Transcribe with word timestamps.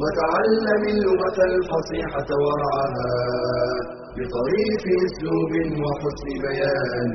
وتعلم 0.00 0.82
اللغة 0.94 1.38
الفصيحة 1.52 2.28
ورعاها 2.44 3.12
بطريف 4.16 4.82
أسلوب 5.06 5.52
وحسن 5.82 6.28
بيان. 6.44 7.10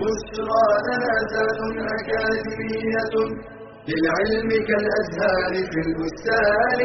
بشرى 0.00 0.64
لنا 0.86 1.14
زاد 1.32 1.60
أكاديمية 1.96 3.14
للعلم 3.88 4.50
كالأزهار 4.68 5.52
في 5.70 5.78
البستان. 5.86 6.80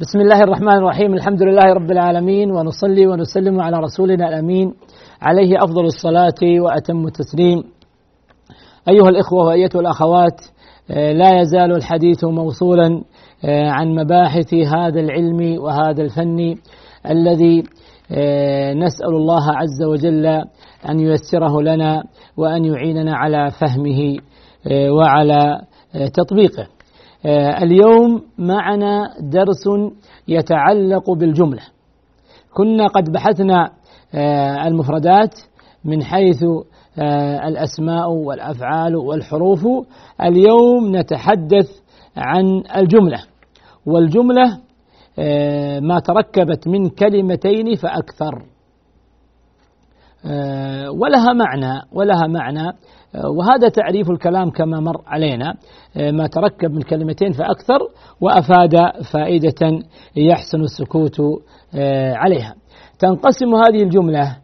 بسم 0.00 0.18
الله 0.20 0.42
الرحمن 0.42 0.76
الرحيم. 0.76 1.14
الحمد 1.14 1.42
لله 1.42 1.74
رب 1.74 1.90
العالمين 1.90 2.50
ونصلي 2.50 3.06
ونسلم 3.06 3.60
على 3.60 3.76
رسولنا 3.76 4.28
الأمين. 4.28 4.74
عليه 5.22 5.64
أفضل 5.64 5.84
الصلاة 5.84 6.60
وأتم 6.62 7.06
التسليم. 7.06 7.62
أيها 8.88 9.08
الإخوة 9.08 9.46
وأيتها 9.46 9.80
الأخوات 9.80 10.40
لا 10.90 11.40
يزال 11.40 11.72
الحديث 11.72 12.24
موصولا 12.24 13.02
عن 13.44 13.94
مباحث 13.94 14.54
هذا 14.54 15.00
العلم 15.00 15.62
وهذا 15.62 16.02
الفن 16.02 16.54
الذي 17.10 17.62
نسأل 18.84 19.14
الله 19.14 19.56
عز 19.56 19.82
وجل 19.82 20.26
أن 20.88 21.00
ييسره 21.00 21.62
لنا 21.62 22.04
وأن 22.36 22.64
يعيننا 22.64 23.16
على 23.16 23.50
فهمه 23.50 24.16
وعلى 24.90 25.60
تطبيقه. 26.14 26.66
اليوم 27.62 28.22
معنا 28.38 29.02
درس 29.20 29.92
يتعلق 30.28 31.10
بالجملة. 31.10 31.62
كنا 32.54 32.86
قد 32.86 33.12
بحثنا 33.12 33.70
المفردات 34.66 35.34
من 35.84 36.02
حيث 36.02 36.44
الأسماء 37.48 38.10
والأفعال 38.10 38.96
والحروف. 38.96 39.66
اليوم 40.22 40.96
نتحدث 40.96 41.68
عن 42.16 42.62
الجملة. 42.76 43.22
والجملة 43.86 44.58
ما 45.80 46.00
تركبت 46.00 46.68
من 46.68 46.88
كلمتين 46.88 47.74
فأكثر. 47.74 48.42
ولها 50.90 51.32
معنى 51.32 51.82
ولها 51.92 52.26
معنى. 52.26 52.72
وهذا 53.14 53.68
تعريف 53.68 54.10
الكلام 54.10 54.50
كما 54.50 54.80
مر 54.80 55.02
علينا. 55.06 55.54
ما 55.96 56.26
تركب 56.26 56.70
من 56.70 56.82
كلمتين 56.82 57.32
فأكثر 57.32 57.78
وأفاد 58.20 58.74
فائدة 59.12 59.80
يحسن 60.16 60.60
السكوت 60.60 61.20
عليها. 62.14 62.54
تنقسم 62.98 63.54
هذه 63.54 63.82
الجملة 63.82 64.36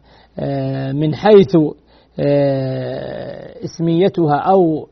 من 0.93 1.15
حيث 1.15 1.57
اسميتها 3.63 4.35
أو 4.35 4.87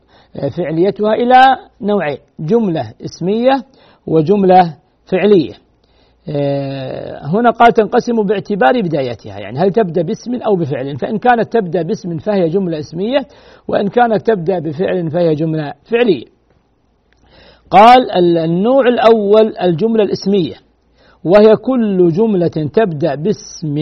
فعليتها 0.56 1.14
إلى 1.14 1.40
نوعين 1.80 2.18
جملة 2.40 2.92
اسمية 3.04 3.64
وجملة 4.06 4.76
فعلية. 5.06 5.54
هنا 7.22 7.50
قال 7.50 7.72
تنقسم 7.72 8.22
باعتبار 8.22 8.80
بدايتها 8.82 9.38
يعني 9.38 9.58
هل 9.58 9.70
تبدأ 9.72 10.02
باسم 10.02 10.34
أو 10.34 10.56
بفعل؟ 10.56 10.98
فإن 10.98 11.18
كانت 11.18 11.52
تبدأ 11.52 11.82
باسم 11.82 12.18
فهي 12.18 12.48
جملة 12.48 12.78
اسمية 12.78 13.18
وإن 13.68 13.88
كانت 13.88 14.26
تبدأ 14.26 14.58
بفعل 14.58 15.10
فهي 15.10 15.34
جملة 15.34 15.72
فعلية. 15.90 16.24
قال 17.70 18.10
النوع 18.38 18.88
الأول 18.88 19.58
الجملة 19.62 20.04
الاسمية 20.04 20.54
وهي 21.24 21.56
كل 21.56 22.08
جملة 22.08 22.48
تبدأ 22.48 23.14
باسم 23.14 23.76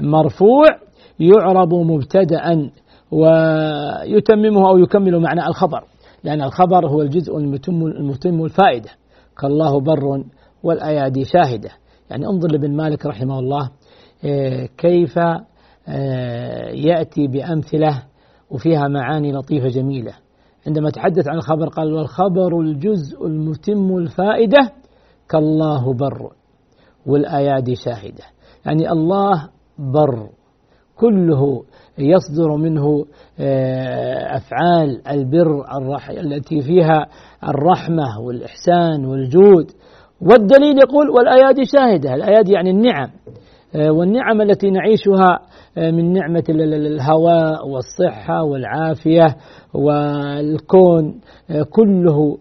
مرفوع 0.00 0.66
يعرب 1.20 1.74
مبتدأ 1.74 2.70
ويتممه 3.10 4.68
أو 4.70 4.78
يكمل 4.78 5.20
معنى 5.20 5.46
الخبر 5.46 5.84
لأن 6.24 6.42
الخبر 6.42 6.88
هو 6.88 7.02
الجزء 7.02 7.36
المتم 7.36 7.86
المتم 7.86 8.44
الفائدة. 8.44 8.90
كالله 9.40 9.80
بر 9.80 10.24
والأيادي 10.62 11.24
شاهدة. 11.24 11.70
يعني 12.10 12.26
انظر 12.26 12.48
لابن 12.52 12.76
مالك 12.76 13.06
رحمه 13.06 13.38
الله 13.38 13.70
كيف 14.78 15.16
يأتي 16.86 17.26
بأمثلة 17.26 18.02
وفيها 18.50 18.88
معاني 18.88 19.32
لطيفة 19.32 19.68
جميلة. 19.68 20.12
عندما 20.66 20.90
تحدث 20.90 21.28
عن 21.28 21.36
الخبر 21.36 21.68
قال 21.68 21.92
والخبر 21.92 22.60
الجزء 22.60 23.26
المتم 23.26 23.96
الفائدة 23.96 24.72
كالله 25.28 25.94
بر 25.94 26.30
والأيادي 27.06 27.74
شاهدة. 27.74 28.24
يعني 28.66 28.90
الله 28.92 29.48
بر 29.78 30.28
كله 30.98 31.62
يصدر 31.98 32.56
منه 32.56 33.04
أفعال 34.36 35.08
البر 35.10 35.64
التي 36.10 36.60
فيها 36.60 37.06
الرحمة 37.48 38.20
والإحسان 38.26 39.04
والجود. 39.04 39.70
والدليل 40.20 40.78
يقول 40.78 41.10
والأيادي 41.10 41.64
شاهدة. 41.64 42.14
الأيادي 42.14 42.52
يعني 42.52 42.70
النعم. 42.70 43.08
والنعم 43.74 44.40
التي 44.40 44.70
نعيشها 44.70 45.38
من 45.76 46.12
نعمة 46.12 46.44
الهواء 46.48 47.68
والصحة 47.68 48.42
والعافية 48.42 49.36
والكون. 49.74 51.20
كله 51.70 52.38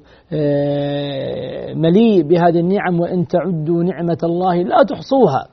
مليء 1.76 2.24
بهذه 2.24 2.60
النعم. 2.60 3.00
وإن 3.00 3.28
تعدوا 3.28 3.84
نعمة 3.84 4.18
الله 4.24 4.56
لا 4.56 4.84
تحصوها. 4.90 5.48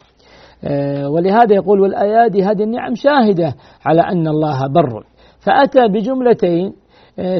ولهذا 1.06 1.55
يقول 1.55 1.81
والأيادي 1.81 2.43
هذه 2.43 2.62
النعم 2.62 2.95
شاهدة 2.95 3.55
على 3.87 4.00
أن 4.00 4.28
الله 4.28 4.67
بر. 4.67 5.05
فأتى 5.41 5.89
بجملتين 5.89 6.73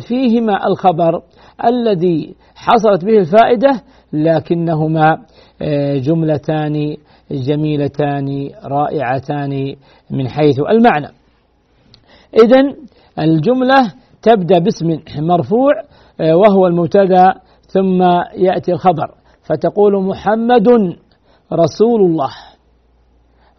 فيهما 0.09 0.66
الخبر 0.66 1.22
الذي 1.65 2.34
حصلت 2.55 3.05
به 3.05 3.19
الفائدة 3.19 3.83
لكنهما 4.12 5.19
جملتان 5.97 6.97
جميلتان 7.31 8.50
رائعتان 8.65 9.75
من 10.10 10.28
حيث 10.28 10.60
المعنى. 10.71 11.09
إذا 12.44 12.75
الجملة 13.19 13.93
تبدأ 14.22 14.59
باسم 14.59 14.99
مرفوع 15.19 15.72
وهو 16.21 16.66
المبتدأ 16.66 17.34
ثم 17.66 18.03
يأتي 18.37 18.72
الخبر. 18.72 19.15
فتقول 19.43 20.03
محمد 20.03 20.69
رسول 21.53 22.00
الله. 22.00 22.31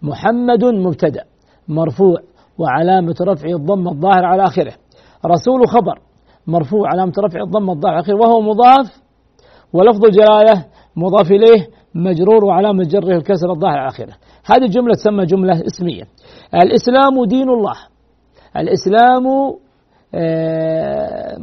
محمد 0.03 0.65
مبتدأ 0.65 1.23
مرفوع 1.67 2.17
وعلامة 2.59 3.15
رفعه 3.21 3.55
الضم 3.55 3.87
الظاهر 3.87 4.25
على 4.25 4.43
آخره. 4.43 4.73
رسول 5.25 5.67
خبر 5.67 5.99
مرفوع 6.47 6.89
علامة 6.89 7.13
رفع 7.19 7.39
الضم 7.41 7.69
الظاهر 7.69 7.93
على 7.93 8.03
آخره 8.03 8.15
وهو 8.15 8.41
مضاف 8.41 9.03
ولفظ 9.73 10.05
الجلالة 10.05 10.65
مضاف 10.95 11.31
إليه 11.31 11.67
مجرور 11.95 12.45
وعلامة 12.45 12.83
جره 12.83 13.15
الكسر 13.17 13.51
الظاهر 13.51 13.77
على 13.77 13.87
آخره. 13.87 14.13
هذه 14.45 14.63
الجملة 14.63 14.93
تسمى 14.93 15.25
جملة 15.25 15.53
اسمية. 15.53 16.03
الإسلام 16.53 17.25
دين 17.25 17.49
الله. 17.49 17.75
الإسلام 18.57 19.23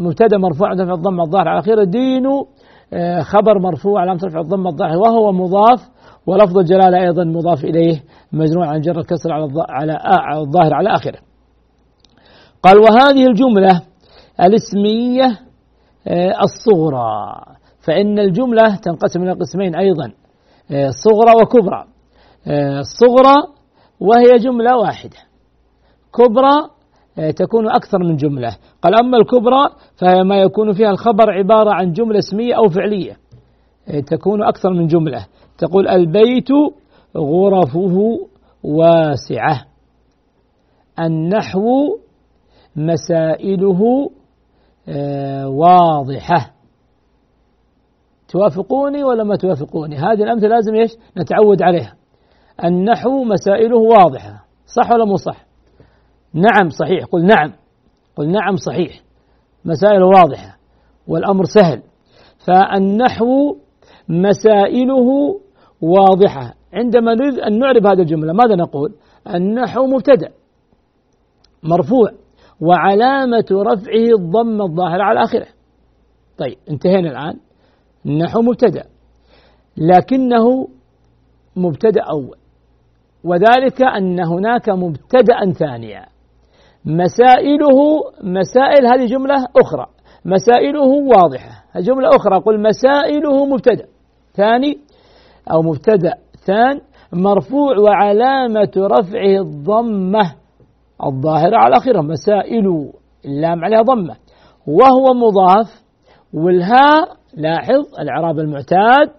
مبتدأ 0.06 0.38
مرفوع 0.38 0.68
علامة 0.68 0.94
الضم 0.94 1.20
الظاهر 1.20 1.48
على 1.48 1.58
آخره. 1.58 1.84
دين 1.84 2.26
خبر 3.22 3.58
مرفوع 3.58 4.00
علامة 4.00 4.20
رفع 4.24 4.40
الضم 4.40 4.66
الظاهر 4.66 4.96
وهو 4.96 5.32
مضاف 5.32 5.80
ولفظ 6.26 6.58
الجلالة 6.58 7.02
أيضا 7.02 7.24
مضاف 7.24 7.64
إليه 7.64 8.02
مجرور 8.32 8.64
عن 8.64 8.80
جر 8.80 8.98
الكسر 8.98 9.32
على 9.32 9.52
على 9.68 10.40
الظاهر 10.40 10.74
على 10.74 10.94
آخره. 10.94 11.18
قال 12.62 12.78
وهذه 12.78 13.26
الجملة 13.26 13.82
الاسمية 14.40 15.38
الصغرى. 16.42 17.42
فإن 17.86 18.18
الجملة 18.18 18.76
تنقسم 18.76 19.22
إلى 19.22 19.32
قسمين 19.32 19.74
أيضا 19.74 20.12
صغرى 21.04 21.32
وكبرى. 21.42 21.84
الصغرى 22.80 23.36
وهي 24.00 24.36
جملة 24.38 24.76
واحدة. 24.76 25.16
كبرى 26.14 26.70
تكون 27.32 27.68
أكثر 27.68 27.98
من 27.98 28.16
جملة. 28.16 28.56
قال 28.82 28.98
أما 28.98 29.18
الكبرى 29.18 29.68
فهي 29.96 30.22
ما 30.24 30.36
يكون 30.36 30.72
فيها 30.72 30.90
الخبر 30.90 31.30
عبارة 31.30 31.70
عن 31.74 31.92
جملة 31.92 32.18
اسمية 32.18 32.54
أو 32.54 32.68
فعلية 32.68 33.16
تكون 34.06 34.42
أكثر 34.42 34.70
من 34.70 34.86
جملة. 34.86 35.26
تقول 35.60 35.88
البيت 35.88 36.48
غرفه 37.16 38.18
واسعة 38.62 39.66
النحو 40.98 41.96
مسائله 42.76 44.10
واضحة. 45.46 46.52
توافقوني 48.28 49.04
ولا 49.04 49.24
ما 49.24 49.36
توافقوني؟ 49.36 49.96
هذه 49.96 50.22
الأمثلة 50.22 50.48
لازم 50.48 50.74
إيش؟ 50.74 50.90
نتعود 51.16 51.62
عليها. 51.62 51.96
النحو 52.64 53.24
مسائله 53.24 53.76
واضحة 53.76 54.44
صح 54.66 54.90
ولا 54.90 55.04
مو 55.04 55.16
صح؟ 55.16 55.46
نعم 56.34 56.68
صحيح. 56.68 57.04
قل 57.12 57.26
نعم. 57.26 57.52
قل 58.16 58.28
نعم 58.28 58.56
صحيح. 58.56 59.00
مسائل 59.64 60.02
واضحة. 60.02 60.56
والأمر 61.08 61.44
سهل. 61.44 61.82
فالنحو 62.46 63.56
مسائله 64.08 65.40
واضحة. 65.82 66.54
عندما 66.72 67.14
نريد 67.14 67.38
أن 67.38 67.58
نعرب 67.58 67.86
هذه 67.86 68.00
الجملة 68.00 68.32
ماذا 68.32 68.54
نقول؟ 68.54 68.94
النحو 69.34 69.86
مبتدأ 69.86 70.30
مرفوع 71.62 72.10
وعلامة 72.60 73.46
رفعه 73.52 74.18
الضم 74.18 74.62
الظاهر 74.62 75.02
على 75.02 75.24
آخره. 75.24 75.46
طيب 76.38 76.56
انتهينا 76.70 77.10
الآن. 77.10 77.36
النحو 78.06 78.42
مبتدأ 78.42 78.84
لكنه 79.76 80.68
مبتدأ 81.56 82.02
أول. 82.10 82.36
وذلك 83.24 83.82
أن 83.82 84.20
هناك 84.24 84.68
مبتدأ 84.68 85.52
ثانيا 85.58 86.06
مسائله 86.84 87.78
مسائل 88.22 88.86
هذه 88.86 89.06
جملة 89.06 89.34
أخرى. 89.56 89.86
مسائله 90.24 90.88
واضحة. 91.16 91.64
جملة 91.80 92.08
أخرى 92.08 92.38
قل 92.38 92.62
مسائله 92.62 93.46
مبتدأ. 93.46 93.86
ثاني 94.32 94.78
أو 95.52 95.62
مبتدأ. 95.62 96.14
ثان 96.46 96.80
مرفوع 97.12 97.78
وعلامة 97.78 98.72
رفعه 98.76 99.40
الضمة. 99.40 100.34
الظاهرة 101.06 101.56
على 101.56 101.76
آخره 101.76 102.00
مسائل 102.00 102.92
اللام 103.24 103.64
عليها 103.64 103.82
ضمة. 103.82 104.16
وهو 104.66 105.14
مضاف 105.14 105.82
والهاء 106.34 107.16
لاحظ 107.36 108.00
الإعراب 108.00 108.38
المعتاد 108.38 109.10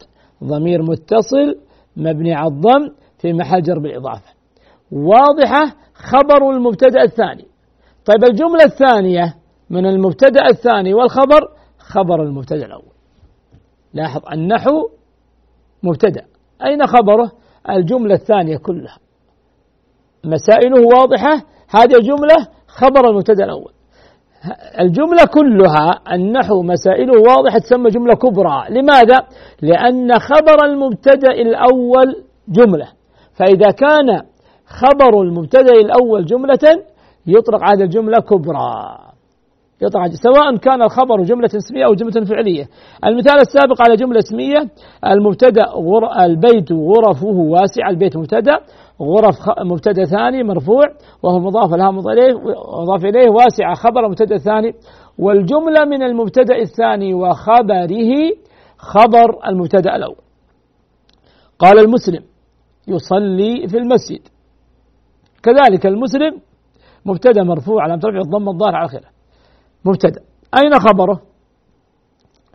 ضمير 0.44 0.82
متصل 0.82 1.56
مبني 1.98 2.34
على 2.34 2.48
الضم 2.48 2.90
في 3.20 3.34
محل 3.34 3.62
جر 3.62 3.80
بالإضافة. 3.80 4.32
واضحة 4.92 5.76
خبر 5.94 6.50
المبتدأ 6.52 7.02
الثاني. 7.02 7.46
طيب 8.06 8.24
الجملة 8.24 8.64
الثانية 8.64 9.36
من 9.70 9.86
المبتدأ 9.86 10.46
الثاني 10.50 10.94
والخبر 10.94 11.48
خبر 11.80 12.24
المبتدأ 12.24 12.66
الأول. 12.66 12.92
لاحظ 13.94 14.22
النحو 14.34 14.90
مبتدأ. 15.84 16.22
أين 16.66 16.88
خبره؟ 16.88 17.32
الجملة 17.70 18.14
الثانية 18.14 18.58
كلها. 18.58 18.98
مسائله 20.26 20.88
واضحة 20.96 21.34
هذه 21.70 21.96
الجملة 21.96 22.48
خبر 22.68 23.10
المبتدأ 23.10 23.44
الأول. 23.44 23.72
الجملة 24.80 25.26
كلها 25.34 26.02
النحو 26.12 26.62
مسائله 26.62 27.14
واضحة 27.22 27.60
تسمى 27.60 27.90
جملة 27.90 28.16
كبرى. 28.16 28.66
لماذا؟ 28.70 29.18
لأن 29.62 30.20
خبر 30.20 30.66
المبتدأ 30.66 31.32
الأول 31.32 32.24
جملة. 32.50 32.88
فإذا 33.34 33.72
كان 33.72 34.22
خبر 34.66 35.22
المبتدأ 35.22 35.74
الأول 35.74 36.26
جملة 36.26 36.84
يطلق 37.28 37.64
على 37.64 37.84
الجملة 37.84 38.20
كبرى. 38.20 38.98
يطلق 39.82 40.12
سواء 40.24 40.58
كان 40.58 40.82
الخبر 40.82 41.22
جملة 41.24 41.50
اسمية 41.56 41.86
أو 41.86 41.94
جملة 41.94 42.26
فعلية. 42.26 42.66
المثال 43.06 43.38
السابق 43.40 43.82
على 43.82 43.96
جملة 43.96 44.20
اسمية 44.20 44.70
المبتدأ 45.06 45.66
غر... 45.66 46.26
البيت 46.26 46.72
غرفه 46.72 47.28
واسعة 47.28 47.90
البيت 47.90 48.18
مبتدأ 48.18 48.58
غرف 49.02 49.36
مبتدأ 49.60 50.04
ثاني 50.06 50.44
مرفوع 50.44 50.84
وهو 51.24 51.40
مضاف 51.40 51.74
لها 51.74 51.92
مضاف 51.92 53.06
إليه 53.06 53.30
واسعة 53.30 53.74
خبر 53.74 54.10
مبتدأ 54.10 54.38
ثاني. 54.38 54.74
والجملة 55.20 55.86
من 55.86 56.04
المبتدأ 56.04 56.56
الثاني 56.56 57.14
وخبره 57.14 58.14
خبر 58.78 59.48
المبتدأ 59.48 59.96
الأول. 59.96 60.16
قال 61.60 61.80
المسلم 61.80 62.24
يصلي 62.88 63.68
في 63.68 63.78
المسجد. 63.78 64.22
كذلك 65.44 65.86
المسلم 65.86 66.42
مبتدأ 67.06 67.44
مرفوع 67.44 67.84
على 67.84 68.00
ترفع 68.00 68.18
الضم 68.18 68.50
الظاهر 68.50 68.76
على 68.76 68.86
اخره 68.86 69.21
مبتدأ. 69.86 70.22
أين 70.58 70.80
خبره؟ 70.80 71.22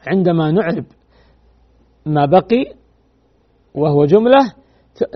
عندما 0.07 0.51
نعرب 0.51 0.85
ما 2.07 2.27
بقي 2.27 2.75
وهو 3.75 4.05
جملة 4.05 4.53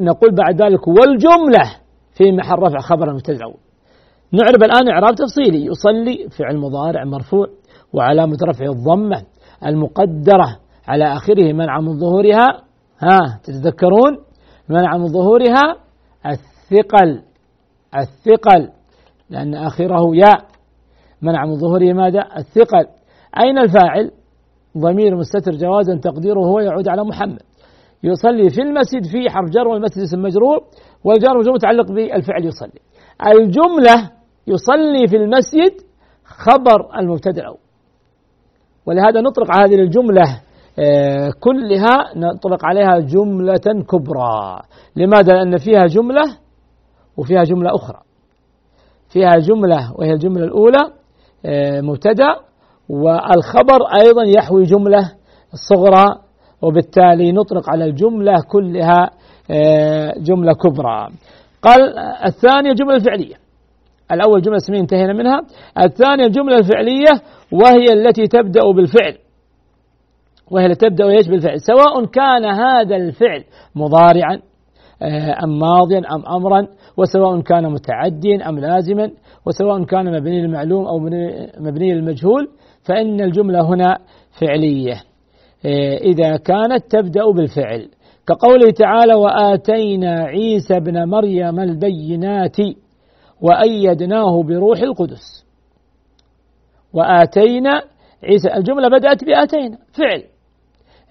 نقول 0.01 0.35
بعد 0.35 0.63
ذلك 0.63 0.89
والجملة 0.89 1.77
في 2.15 2.33
محل 2.33 2.59
رفع 2.59 2.79
خبر 2.79 3.09
المبتدأ. 3.09 3.37
الأول 3.37 3.59
نعرب 4.33 4.63
الآن 4.63 4.89
إعراب 4.89 5.15
تفصيلي. 5.15 5.67
يصلي 5.67 6.29
فعل 6.39 6.59
مضارع 6.59 7.05
مرفوع 7.05 7.47
وعلامة 7.93 8.39
رفعه 8.45 8.71
الضمة 8.71 9.23
المقدرة 9.67 10.59
على 10.89 11.13
آخره 11.13 11.53
منع 11.53 11.81
من 11.81 11.99
ظهورها. 11.99 12.63
ها 12.99 13.41
تتذكرون؟ 13.43 14.19
منع 14.69 14.97
من 14.97 15.07
ظهورها 15.07 15.77
الثقل 16.27 17.23
الثقل 17.97 18.71
لأن 19.31 19.55
آخره 19.55 20.17
ياء. 20.17 20.50
منع 21.23 21.47
من 21.47 21.55
ظهوره 21.55 21.93
ماذا؟ 21.93 22.25
الثقل 22.37 22.87
أين 23.43 23.59
الفاعل؟ 23.59 24.11
ضمير 24.79 25.17
مستتر 25.17 25.53
جوازا 25.53 25.95
تقديره 25.97 26.41
هو 26.41 26.61
يعود 26.61 26.89
على 26.89 27.05
محمد 27.05 27.43
يصلي 28.03 28.51
في 28.51 28.63
المسجد 28.63 29.05
في 29.05 29.31
حرف 29.31 29.51
جر 29.51 29.69
والمسجد 29.69 30.03
اسم 30.03 30.23
مجرور 30.23 30.61
والجار 31.05 31.39
مجرور 31.39 31.55
متعلق 31.55 31.93
بالفعل 31.93 32.45
يصلي 32.45 32.81
الجملة 33.27 34.11
يصلي 34.47 35.07
في 35.09 35.17
المسجد 35.17 35.73
خبر 36.25 36.99
المبتدأ 36.99 37.45
ولهذا 38.87 39.21
نطلق 39.21 39.47
على 39.51 39.75
هذه 39.75 39.81
الجملة 39.81 40.41
آه، 40.79 41.31
كلها 41.41 42.17
نطلق 42.17 42.65
عليها 42.65 42.99
جملة 42.99 43.85
كبرى 43.89 44.61
لماذا؟ 44.97 45.33
لأن 45.33 45.57
فيها 45.57 45.87
جملة 45.87 46.23
وفيها 47.17 47.45
جملة 47.45 47.75
أخرى 47.75 48.01
فيها 49.09 49.37
جملة 49.37 49.93
وهي 49.99 50.13
الجملة 50.13 50.45
الأولى 50.45 51.00
آه، 51.47 51.81
مبتدأ 51.81 52.37
والخبر 52.89 53.87
أيضا 54.05 54.23
يحوي 54.25 54.63
جملة 54.63 55.13
صغرى 55.69 56.07
وبالتالي 56.63 57.33
نطلق 57.33 57.71
على 57.71 57.85
الجملة 57.85 58.35
كلها 58.49 59.11
آه، 59.51 60.15
جملة 60.19 60.53
كبرى. 60.53 61.09
قال 61.63 61.99
الثانية 61.99 62.73
جملة 62.73 62.99
فعلية. 62.99 63.35
الأول 64.13 64.43
جملة 64.43 64.57
اسمية 64.57 64.81
انتهينا 64.81 65.13
منها. 65.13 65.41
الثانية 65.79 66.25
الجملة 66.27 66.59
الفعلية 66.59 67.23
وهي 67.53 67.93
التي 67.93 68.27
تبدأ 68.27 68.71
بالفعل. 68.77 69.19
وهي 70.51 70.67
التي 70.67 70.89
تبدأ 70.89 71.09
إيش؟ 71.09 71.29
بالفعل. 71.29 71.61
سواء 71.61 72.05
كان 72.05 72.45
هذا 72.45 72.97
الفعل 72.97 73.45
مضارعا 73.75 74.41
آه، 75.03 75.45
أم 75.45 75.59
ماضيا 75.59 75.99
أم 75.99 76.37
أمرا 76.37 76.67
وسواء 77.01 77.41
كان 77.41 77.73
متعديا 77.73 78.49
أم 78.49 78.59
لازما 78.59 79.11
وسواء 79.47 79.85
كان 79.85 80.13
مبني 80.17 80.43
للمعلوم 80.43 80.87
أو 80.87 80.99
مبني 81.59 81.95
للمجهول 81.95 82.49
فإن 82.83 83.21
الجملة 83.21 83.61
هنا 83.69 83.99
فعلية. 84.41 85.03
آه، 85.67 85.97
إذا 85.97 86.37
كانت 86.37 86.85
تبدأ 86.91 87.31
بالفعل. 87.31 87.89
كقوله 88.27 88.71
تعالى 88.71 89.15
وآتينا 89.15 90.23
عيسى 90.25 90.77
ابن 90.77 91.09
مريم 91.09 91.61
البينات 91.61 92.57
وأيدناه 93.41 94.43
بروح 94.43 94.79
القدس 94.81 95.47
وآتينا 96.93 97.83
عيسى 98.25 98.55
الجملة 98.57 98.89
بدأت 98.89 99.25
بآتينا 99.25 99.79
فعل. 99.93 100.25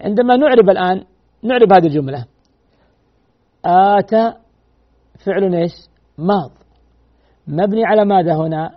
عندما 0.00 0.36
نعرب 0.36 0.70
الآن 0.70 1.04
نعرب 1.42 1.72
هذه 1.72 1.86
الجملة. 1.86 2.24
آتى 3.64 4.32
فعل 5.24 5.54
إيش؟ 5.54 5.72
ماض 6.18 6.50
مبني 7.46 7.84
على 7.84 8.04
ماذا 8.04 8.34
هنا؟ 8.36 8.70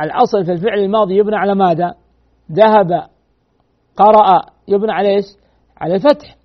الأصل 0.00 0.44
في 0.44 0.52
الفعل 0.52 0.78
الماضي 0.78 1.16
يبنى 1.16 1.36
على 1.36 1.54
ماذا؟ 1.54 1.94
ذهب 2.52 3.08
قرأ 3.96 4.42
يبنى 4.68 4.92
على 4.92 5.08
إيش؟ 5.08 5.24
على 5.76 5.94
الفتح 5.94 6.36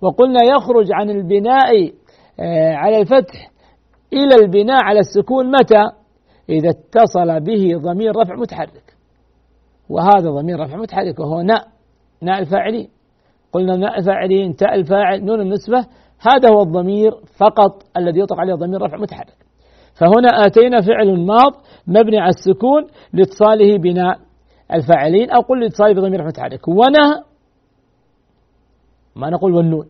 وقلنا 0.00 0.40
يخرج 0.44 0.86
عن 0.92 1.10
البناء 1.10 1.92
آه، 2.40 2.74
على 2.74 3.00
الفتح 3.00 3.50
إلى 4.12 4.34
البناء 4.34 4.84
على 4.84 5.00
السكون 5.00 5.50
متى؟ 5.50 6.02
إذا 6.48 6.70
اتصل 6.70 7.40
به 7.40 7.78
ضمير 7.78 8.16
رفع 8.16 8.34
متحرك 8.34 8.96
وهذا 9.88 10.30
ضمير 10.30 10.60
رفع 10.60 10.76
متحرك 10.76 11.20
وهو 11.20 11.42
ناء 11.42 11.68
ناء 12.22 12.38
الفاعلين 12.40 12.88
قلنا 13.52 13.76
ناء 13.76 13.98
الفاعلين 13.98 14.56
تاء 14.56 14.74
الفاعل 14.74 15.24
نون 15.24 15.40
النسبة 15.40 15.86
هذا 16.22 16.48
هو 16.48 16.62
الضمير 16.62 17.12
فقط 17.36 17.82
الذي 17.96 18.20
يطلق 18.20 18.40
عليه 18.40 18.54
ضمير 18.54 18.82
رفع 18.82 18.96
متحرك. 18.96 19.36
فهنا 19.94 20.46
آتينا 20.46 20.80
فعل 20.80 21.26
ماض 21.26 21.52
مبني 21.86 22.18
على 22.18 22.28
السكون 22.28 22.86
لاتصاله 23.12 23.78
بناء 23.78 24.18
الفاعلين 24.72 25.30
أو 25.30 25.40
قل 25.40 25.60
لاتصاله 25.60 25.94
بضمير 25.94 26.20
رفع 26.20 26.28
متحرك. 26.28 26.68
ونا 26.68 27.24
ما 29.16 29.30
نقول 29.30 29.54
والنون. 29.54 29.86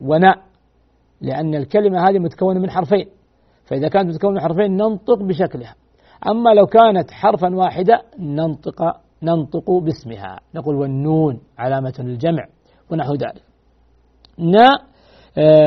وناء. 0.00 0.38
لأن 1.20 1.54
الكلمة 1.54 2.08
هذه 2.08 2.18
متكونة 2.18 2.60
من 2.60 2.70
حرفين. 2.70 3.06
فإذا 3.64 3.88
كانت 3.88 4.08
متكونة 4.08 4.34
من 4.34 4.40
حرفين 4.40 4.76
ننطق 4.76 5.22
بشكلها. 5.22 5.74
أما 6.30 6.50
لو 6.50 6.66
كانت 6.66 7.10
حرفا 7.10 7.56
واحدة 7.56 8.02
ننطق 8.18 9.00
ننطق 9.22 9.70
باسمها. 9.70 10.40
نقول 10.54 10.74
والنون 10.74 11.40
علامة 11.58 11.94
للجمع 11.98 12.46
ونحو 12.90 13.14
ذلك. 13.14 13.42
نا 14.38 14.68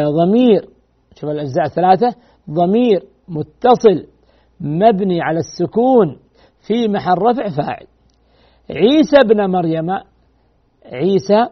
ضمير 0.10 0.70
شوف 1.16 1.30
الأجزاء 1.30 1.66
الثلاثة 1.66 2.16
ضمير 2.50 3.04
متصل 3.28 4.08
مبني 4.62 5.22
على 5.22 5.40
السكون 5.40 6.20
في 6.68 6.88
محل 6.88 7.18
رفع 7.18 7.50
فاعل 7.50 7.88
عيسى 8.70 9.18
ابن 9.26 9.50
مريم 9.50 9.90
عيسى 10.86 11.46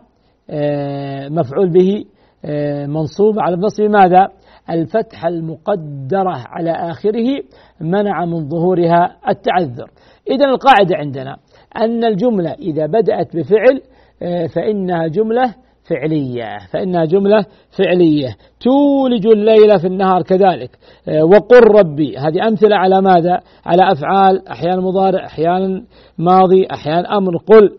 آه، 0.49 1.29
مفعول 1.29 1.69
به 1.69 2.05
آه، 2.45 2.85
منصوب 2.85 3.39
على 3.39 3.55
النصب 3.55 3.83
ماذا؟ 3.83 4.27
الفتحة 4.69 5.27
المقدرة 5.27 6.43
على 6.47 6.71
آخره 6.71 7.43
منع 7.81 8.25
من 8.25 8.49
ظهورها 8.49 9.17
التعذر 9.29 9.91
إذا 10.31 10.45
القاعدة 10.45 10.95
عندنا 10.95 11.37
أن 11.77 12.03
الجملة 12.03 12.51
إذا 12.51 12.85
بدأت 12.85 13.35
بفعل 13.35 13.81
آه، 14.21 14.47
فإنها 14.47 15.07
جملة 15.07 15.55
فعلية 15.89 16.58
فإنها 16.72 17.05
جملة 17.05 17.46
فعلية. 17.77 18.36
تولج 18.62 19.27
الليل 19.27 19.79
في 19.79 19.88
النهار 19.88 20.22
كذلك. 20.22 20.69
آه، 21.08 21.24
وقل 21.24 21.62
ربي 21.79 22.17
هذه 22.17 22.48
أمثلة 22.48 22.75
على 22.75 23.01
ماذا؟ 23.01 23.39
على 23.65 23.91
أفعال 23.91 24.48
أحيانا 24.48 24.81
مضارع 24.81 25.25
أحيانا 25.25 25.84
ماضي 26.17 26.67
أحيانا 26.72 27.17
أمر. 27.17 27.38
قل. 27.38 27.72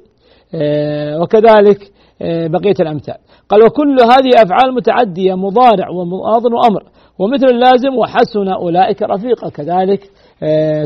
آه، 0.55 1.21
وكذلك 1.21 1.93
بقية 2.23 2.75
الأمثال. 2.81 3.15
قال 3.49 3.63
وكل 3.65 3.97
هذه 4.01 4.43
أفعال 4.43 4.75
متعدية 4.75 5.35
مضارع 5.35 5.89
وماض 5.91 6.45
وأمر. 6.45 6.83
ومثل 7.19 7.47
اللازم 7.47 7.95
وحسن 7.99 8.49
أولئك 8.49 9.03
رفيقا. 9.03 9.49
كذلك 9.51 10.01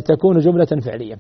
تكون 0.08 0.38
جملة 0.38 0.66
فعلية. 0.86 1.14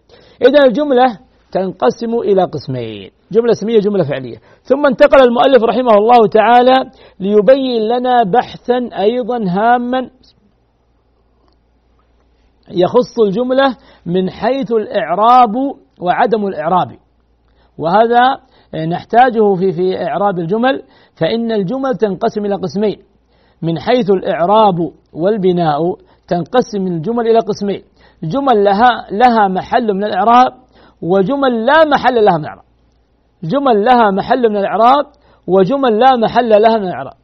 إذا 0.48 0.66
الجملة 0.66 1.18
تنقسم 1.52 2.14
إلى 2.14 2.44
قسمين. 2.44 3.10
جملة 3.34 3.52
اسمية 3.52 3.78
جملة 3.78 4.04
فعلية. 4.04 4.36
ثم 4.62 4.86
انتقل 4.86 5.22
المؤلف 5.22 5.62
رحمه 5.62 5.94
الله 5.98 6.26
تعالى 6.26 6.90
ليبين 7.20 7.82
لنا 7.88 8.22
بحثا 8.22 8.88
أيضا 8.98 9.38
هاما 9.48 10.10
يخص 12.70 13.20
الجملة 13.26 13.76
من 14.06 14.30
حيث 14.30 14.72
الإعراب 14.72 15.54
وعدم 16.00 16.46
الإعراب. 16.46 16.90
وهذا 17.78 18.22
نحتاجه 18.88 19.54
في 19.54 19.72
في 19.72 20.02
إعراب 20.02 20.38
الجمل 20.38 20.82
فإن 21.20 21.52
الجمل 21.52 21.96
تنقسم 21.96 22.44
إلى 22.44 22.54
قسمين. 22.54 22.98
من 23.62 23.78
حيث 23.78 24.10
الإعراب 24.10 24.92
والبناء 25.12 25.80
تنقسم 26.28 26.86
الجمل 26.86 27.28
إلى 27.28 27.38
قسمين. 27.38 27.82
جمل 28.22 28.64
لها 28.64 29.06
لها 29.10 29.48
محل 29.48 29.94
من 29.94 30.04
الإعراب 30.04 30.52
وجمل 31.02 31.66
لا 31.66 31.84
محل 31.84 32.24
لها 32.24 32.38
من 32.38 32.44
الإعراب. 32.44 32.64
جمل 33.44 33.84
لها 33.84 34.10
محل 34.10 34.48
من 34.50 34.56
الإعراب 34.56 35.06
وجمل 35.46 35.98
لا 35.98 36.16
محل 36.16 36.48
لها 36.48 36.78
من 36.78 36.88
الإعراب. 36.88 37.16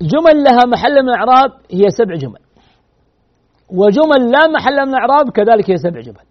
جمل 0.00 0.42
لها 0.44 0.64
محل 0.66 1.02
من 1.02 1.08
الإعراب 1.08 1.50
هي 1.70 1.90
سبع 1.90 2.14
جمل. 2.14 2.38
وجمل 3.70 4.30
لا 4.30 4.48
محل 4.48 4.86
من 4.86 4.94
الإعراب 4.94 5.30
كذلك 5.30 5.70
هي 5.70 5.76
سبع 5.76 6.00
جمل. 6.00 6.24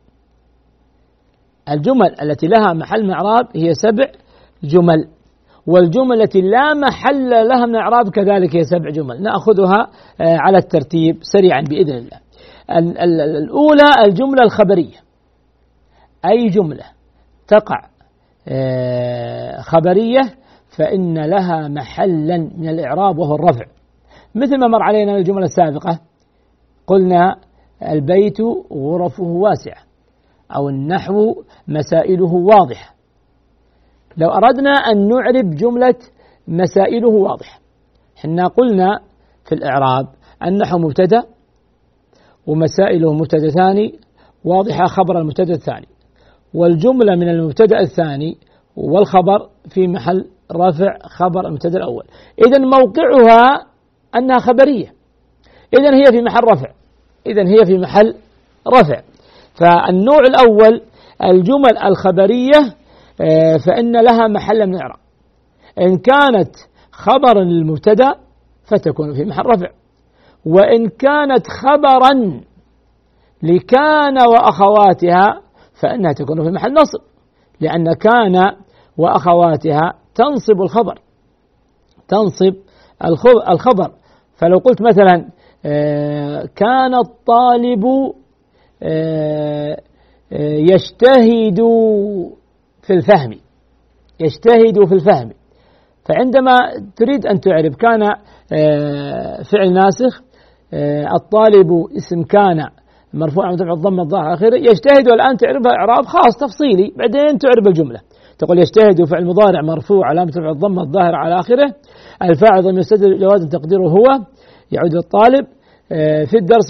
الجمل 1.70 2.22
التي 2.22 2.48
لها 2.48 2.74
محل 2.74 3.04
من 3.04 3.10
الإعراب 3.10 3.48
هي 3.56 3.74
سبع 3.74 4.12
جمل. 4.64 5.08
والجمل 5.68 6.22
التي 6.22 6.42
لا 6.42 6.74
محل 6.74 7.30
لها 7.30 7.66
من 7.66 7.76
إعراب 7.76 8.10
كذلك 8.10 8.56
هي 8.56 8.64
سبع 8.64 8.90
جمل. 8.90 9.24
نأخذها 9.24 9.90
آه، 10.22 10.38
على 10.38 10.58
الترتيب 10.58 11.18
سريعا 11.22 11.62
بإذن 11.62 11.98
الله. 11.98 12.20
الأولى 12.78 13.90
الجملة 14.06 14.44
الخبرية. 14.44 14.98
أي 16.26 16.48
جملة 16.48 16.84
تقع 17.48 17.90
آه، 18.48 19.62
خبرية 19.62 20.22
فإن 20.78 21.26
لها 21.26 21.68
محلا 21.68 22.38
من 22.38 22.70
الإعراب 22.70 23.18
وهو 23.18 23.36
الرفع. 23.36 23.66
مثل 24.36 24.60
ما 24.60 24.68
مر 24.68 24.84
علينا 24.84 25.18
الجملة 25.18 25.46
السابقة 25.46 26.00
قلنا 26.88 27.36
البيت 27.90 28.38
غرفه 28.74 29.24
واسعة 29.24 29.84
أو 30.56 30.70
النحو 30.70 31.44
مسائله 31.68 32.34
واضحة. 32.34 32.96
لو 34.18 34.30
أردنا 34.30 34.72
أن 34.72 35.08
نعرب 35.08 35.50
جملة 35.50 35.96
مسائله 36.48 37.10
واضحة 37.10 37.60
حنا 38.16 38.48
قلنا 38.48 39.00
في 39.46 39.56
الإعراب 39.56 40.08
النحو 40.44 40.78
مبتدأ 40.78 41.24
ومسائله 42.50 43.14
مبتدأ 43.14 43.50
ثاني 43.50 44.00
واضحة 44.44 44.86
خبر 44.86 45.20
المبتدأ 45.20 45.54
الثاني. 45.54 45.88
والجملة 46.54 47.16
من 47.16 47.30
المبتدأ 47.30 47.80
الثاني 47.80 48.38
والخبر 48.76 49.50
في 49.70 49.88
محل 49.88 50.26
رفع 50.52 50.98
خبر 51.02 51.48
المبتدأ 51.48 51.78
الأول. 51.78 52.04
إذا 52.48 52.60
موقعها 52.60 53.66
أنها 54.16 54.40
خبرية. 54.40 54.94
إذا 55.80 55.96
هي 55.96 56.04
في 56.12 56.22
محل 56.22 56.44
رفع. 56.44 56.72
إذا 57.28 57.48
هي 57.48 57.66
في 57.66 57.78
محل 57.78 58.16
رفع. 58.68 59.02
فالنوع 59.54 60.20
الأول 60.20 60.82
الجمل 61.24 61.78
الخبرية 61.84 62.76
آه، 63.22 63.58
فإن 63.58 63.92
لها 63.92 64.28
محل 64.28 64.68
من 64.68 64.76
الإعراب 64.76 65.00
إن 65.80 65.98
كانت 65.98 66.56
خبرا 66.92 67.44
للمبتدأ 67.44 68.16
فتكون 68.64 69.14
في 69.14 69.26
محل 69.26 69.46
رفع. 69.46 69.79
وإن 70.50 70.90
كانت 70.90 71.46
خبرا 71.48 72.42
لكان 73.44 74.18
وأخواتها 74.28 75.42
فإنها 75.82 76.14
تكون 76.14 76.44
في 76.44 76.52
محل 76.52 76.74
نصب 76.74 77.00
لأن 77.62 77.94
كان 77.94 78.56
وأخواتها 78.98 79.94
تنصب 80.16 80.62
الخبر 80.62 81.00
تنصب 82.08 82.54
الخبر. 83.50 83.92
فلو 84.36 84.58
قلت 84.58 84.82
مثلا 84.82 85.30
آه، 85.66 86.50
كان 86.56 86.96
الطالب 86.96 87.86
آه، 88.84 89.78
يجتهد 90.72 91.60
في 92.82 92.94
الفهم 92.94 93.32
يجتهد 94.20 94.86
في 94.88 94.94
الفهم. 94.94 95.32
فعندما 96.06 96.58
تريد 96.96 97.26
أن 97.26 97.40
تعرب 97.40 97.74
كان 97.74 98.04
آه، 98.54 99.44
فعل 99.44 99.74
ناسخ 99.74 100.22
آه، 100.22 100.29
الطالب 101.16 101.70
اسم 101.98 102.24
كان 102.24 102.68
مرفوع 103.14 103.48
عن 103.48 103.56
دفع 103.56 103.74
الضم 103.74 104.00
الظاهر 104.00 104.34
آخره 104.34 104.56
يجتهد 104.56 105.12
والآن 105.12 105.38
تعربها 105.38 105.72
إعراب 105.72 106.06
خاص 106.06 106.38
تفصيلي 106.38 106.92
بعدين 106.98 107.38
تعرب 107.38 107.68
الجملة. 107.68 108.00
تقول 108.40 108.60
يجتهد 108.60 109.04
فعل 109.06 109.26
مضارع 109.26 109.62
مرفوع 109.62 110.08
علامة 110.08 110.32
رفع 110.38 110.50
الضم 110.50 110.80
الظاهر 110.80 111.16
على 111.16 111.40
آخره 111.40 111.74
الفاعل 112.24 112.64
ضمير 112.64 112.80
يستدر 112.80 113.18
جواز 113.18 113.46
تقديره 113.46 113.90
هو 113.90 114.06
يعود 114.72 114.94
للطالب 114.94 115.46
آه، 115.92 116.26
في 116.26 116.38
الدرس 116.38 116.68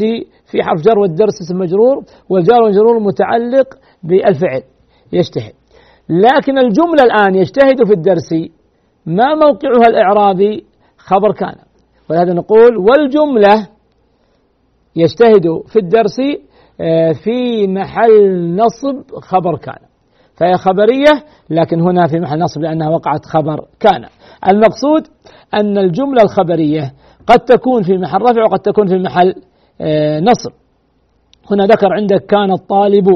في 0.52 0.64
حرف 0.64 0.82
جر 0.82 1.00
والدرس 1.00 1.42
اسم 1.42 1.58
مجرور 1.58 2.04
والجار 2.30 2.62
والمجرور 2.62 3.00
متعلق 3.00 3.68
بالفعل 4.04 4.62
يجتهد. 5.14 5.54
لكن 6.10 6.58
الجملة 6.58 7.04
الآن 7.04 7.36
يجتهد 7.36 7.86
في 7.88 7.94
الدرس 7.94 8.34
ما 9.06 9.36
موقعها 9.36 9.88
الإعرابي؟ 9.88 10.66
خبر 10.98 11.32
كان. 11.32 11.56
ولهذا 12.10 12.34
نقول 12.34 12.78
والجملة 12.78 13.68
يجتهد 14.96 15.62
في 15.68 15.80
الدرس 15.80 16.18
آه، 16.82 17.12
في 17.12 17.68
محل 17.68 18.56
نصب 18.56 19.20
خبر 19.22 19.58
كان. 19.58 19.80
فهي 20.36 20.54
خبرية 20.54 21.24
لكن 21.50 21.82
هنا 21.82 22.08
في 22.08 22.20
محل 22.20 22.40
نصب 22.40 22.62
لأنها 22.62 22.90
وقعت 22.90 23.26
خبر 23.26 23.66
كان. 23.80 24.06
المقصود 24.50 25.08
أن 25.54 25.78
الجملة 25.78 26.22
الخبرية 26.24 26.94
قد 27.28 27.40
تكون 27.40 27.84
في 27.84 27.98
محل 27.98 28.22
رفع 28.22 28.44
وقد 28.44 28.60
تكون 28.60 28.88
في 28.88 28.98
محل 28.98 29.34
آه، 29.82 30.20
نصب. 30.20 30.52
هنا 31.52 31.66
ذكر 31.66 31.94
عندك 31.94 32.26
كان 32.26 32.52
الطالب 32.52 33.08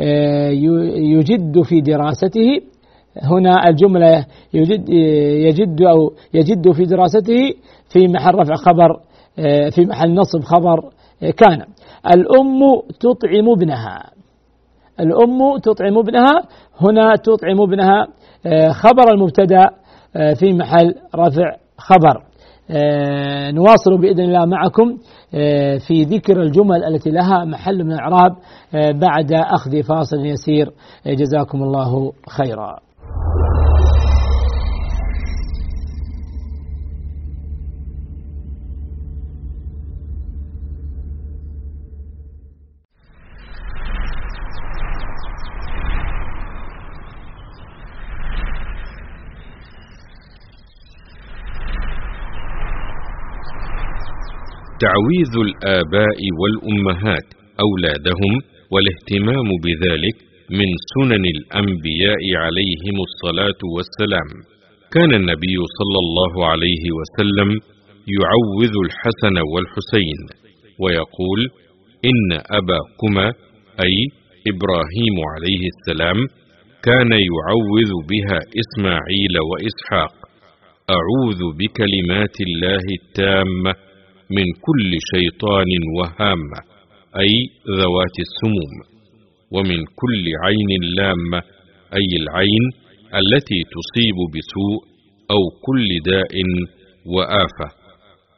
آه، 0.00 0.48
يجد 0.96 1.62
في 1.62 1.80
دراسته. 1.80 2.60
هنا 3.22 3.68
الجملة 3.68 4.26
يجد 4.54 4.88
يجد 5.48 5.82
أو 5.82 6.12
يجد 6.34 6.72
في 6.72 6.84
دراسته 6.84 7.52
في 7.88 8.08
محل 8.08 8.34
رفع 8.34 8.54
خبر 8.54 9.00
في 9.70 9.86
محل 9.86 10.14
نصب 10.14 10.40
خبر 10.40 10.90
كان. 11.30 11.64
الأم 12.14 12.80
تطعم 13.00 13.50
ابنها. 13.50 14.10
الأم 15.00 15.58
تطعم 15.58 15.98
ابنها. 15.98 16.42
هنا 16.80 17.16
تطعم 17.16 17.60
ابنها. 17.60 18.06
خبر 18.72 19.14
المبتدأ 19.14 19.70
في 20.34 20.52
محل 20.52 20.94
رفع 21.16 21.56
خبر. 21.78 22.34
آه، 22.70 23.50
نواصل 23.50 23.98
بإذن 24.00 24.20
الله 24.20 24.44
معكم 24.44 24.98
آه، 25.34 25.78
في 25.78 26.02
ذكر 26.02 26.42
الجمل 26.42 26.84
التي 26.84 27.10
لها 27.10 27.44
محل 27.44 27.84
من 27.84 27.92
الإعراب 27.92 28.36
آه، 28.74 28.90
بعد 28.90 29.32
أخذ 29.32 29.82
فاصل 29.82 30.26
يسير. 30.26 30.72
جزاكم 31.06 31.62
الله 31.62 32.12
خيرا. 32.28 32.83
تعويذ 54.84 55.32
الآباء 55.48 56.20
والأمهات 56.40 57.28
أولادهم 57.66 58.32
والاهتمام 58.72 59.48
بذلك 59.64 60.16
من 60.58 60.70
سنن 60.94 61.24
الأنبياء 61.36 62.22
عليهم 62.44 62.96
الصلاة 63.08 63.60
والسلام. 63.74 64.30
كان 64.94 65.10
النبي 65.20 65.56
صلى 65.78 65.98
الله 66.04 66.32
عليه 66.50 66.84
وسلم 66.98 67.50
يعوذ 68.18 68.74
الحسن 68.86 69.36
والحسين 69.52 70.20
ويقول 70.82 71.40
إن 72.10 72.28
أباكما 72.60 73.26
أي 73.86 73.96
إبراهيم 74.52 75.16
عليه 75.32 75.62
السلام 75.74 76.18
كان 76.88 77.12
يعوذ 77.32 77.92
بها 78.10 78.38
إسماعيل 78.62 79.34
وإسحاق. 79.50 80.14
أعوذ 80.96 81.40
بكلمات 81.58 82.36
الله 82.48 82.84
التامة 83.00 83.72
من 84.30 84.46
كل 84.66 84.90
شيطان 85.14 85.70
وهامة 85.98 86.60
أي 87.20 87.32
ذوات 87.80 88.16
السموم 88.26 88.74
ومن 89.50 89.84
كل 90.00 90.24
عين 90.44 90.70
لامة 90.96 91.42
أي 91.94 92.10
العين 92.22 92.64
التي 93.14 93.60
تصيب 93.76 94.16
بسوء 94.34 94.80
أو 95.30 95.42
كل 95.66 95.88
داء 96.10 96.34
وآفة. 97.06 97.68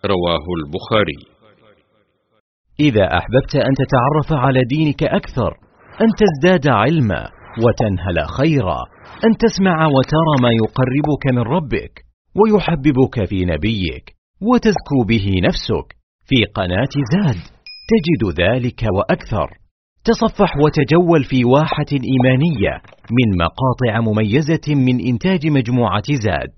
رواه 0.05 0.47
البخاري. 0.59 1.21
إذا 2.81 3.05
أحببت 3.19 3.55
أن 3.55 3.75
تتعرف 3.75 4.45
على 4.45 4.61
دينك 4.65 5.03
أكثر 5.03 5.53
أن 6.01 6.09
تزداد 6.21 6.67
علما 6.69 7.29
وتنهل 7.65 8.29
خيرا 8.39 8.79
أن 9.25 9.37
تسمع 9.37 9.87
وترى 9.87 10.35
ما 10.43 10.51
يقربك 10.53 11.27
من 11.33 11.43
ربك 11.57 11.93
ويحببك 12.37 13.25
في 13.25 13.45
نبيك 13.45 14.16
وتزكو 14.41 15.05
به 15.09 15.27
نفسك 15.49 15.97
في 16.29 16.45
قناة 16.55 16.95
زاد. 17.13 17.41
تجد 17.91 18.41
ذلك 18.41 18.83
وأكثر. 18.97 19.49
تصفح 20.05 20.51
وتجول 20.65 21.25
في 21.25 21.45
واحة 21.45 21.91
إيمانية 21.93 22.73
من 23.17 23.29
مقاطع 23.45 24.01
مميزة 24.01 24.67
من 24.75 25.07
إنتاج 25.07 25.47
مجموعة 25.47 26.09
زاد. 26.25 26.53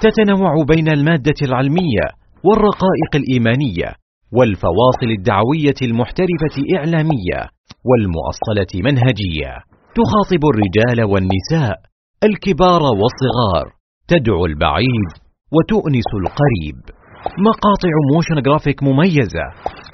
تتنوع 0.00 0.64
بين 0.68 0.88
المادة 0.88 1.38
العلمية 1.42 2.06
والرقائق 2.44 3.12
الإيمانية 3.14 3.94
والفواصل 4.32 5.10
الدعوية 5.18 5.78
المحترفة 5.82 6.56
إعلامية 6.76 7.40
والمؤصلة 7.88 8.72
منهجية. 8.74 9.52
تخاطب 9.98 10.42
الرجال 10.52 11.04
والنساء 11.12 11.76
الكبار 12.24 12.82
والصغار 12.82 13.66
تدعو 14.08 14.46
البعيد 14.46 15.10
وتؤنس 15.52 16.10
القريب. 16.22 17.03
مقاطع 17.38 17.94
motion 18.12 18.42
graphic 18.42 18.82
مميزة 18.82 19.44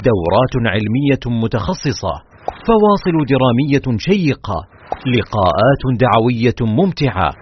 دورات 0.08 0.54
علمية 0.66 1.40
متخصصة 1.42 2.14
فواصل 2.66 3.16
درامية 3.32 3.99
شيقة 3.99 4.58
لقاءات 5.16 5.82
دعوية 6.00 6.60
ممتعة 6.60 7.32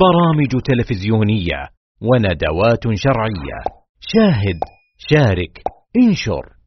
برامج 0.00 0.62
تلفزيونية 0.64 1.68
وندوات 2.00 2.84
شرعية. 2.94 3.58
شاهد 4.00 4.58
شارك 4.98 5.62
انشر. 5.96 6.58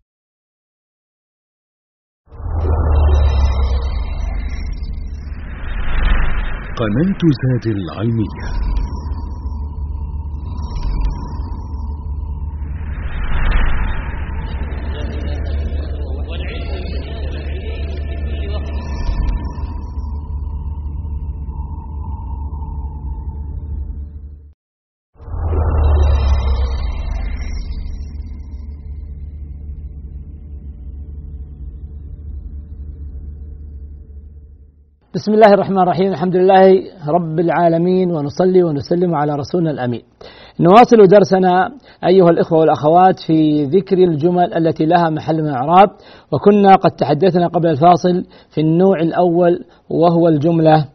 قناة 6.77 7.21
زاد 7.41 7.75
العلمية. 7.75 8.90
بسم 35.15 35.33
الله 35.33 35.53
الرحمن 35.53 35.79
الرحيم 35.79 36.07
الحمد 36.11 36.35
لله 36.35 36.83
رب 37.07 37.39
العالمين 37.39 38.11
ونصلي 38.11 38.63
ونسلم 38.63 39.15
على 39.15 39.35
رسولنا 39.35 39.71
الامين. 39.71 40.01
نواصل 40.59 40.97
درسنا 41.07 41.71
ايها 42.07 42.29
الاخوه 42.29 42.59
والاخوات 42.59 43.19
في 43.27 43.63
ذكر 43.63 43.97
الجمل 43.97 44.53
التي 44.53 44.85
لها 44.85 45.09
محل 45.09 45.41
من 45.41 45.50
الاعراب 45.50 45.89
وكنا 46.31 46.75
قد 46.75 46.91
تحدثنا 46.91 47.47
قبل 47.47 47.69
الفاصل 47.69 48.24
في 48.50 48.61
النوع 48.61 49.00
الأول 49.00 49.65
وهو 49.89 50.27
الجمله 50.27 50.85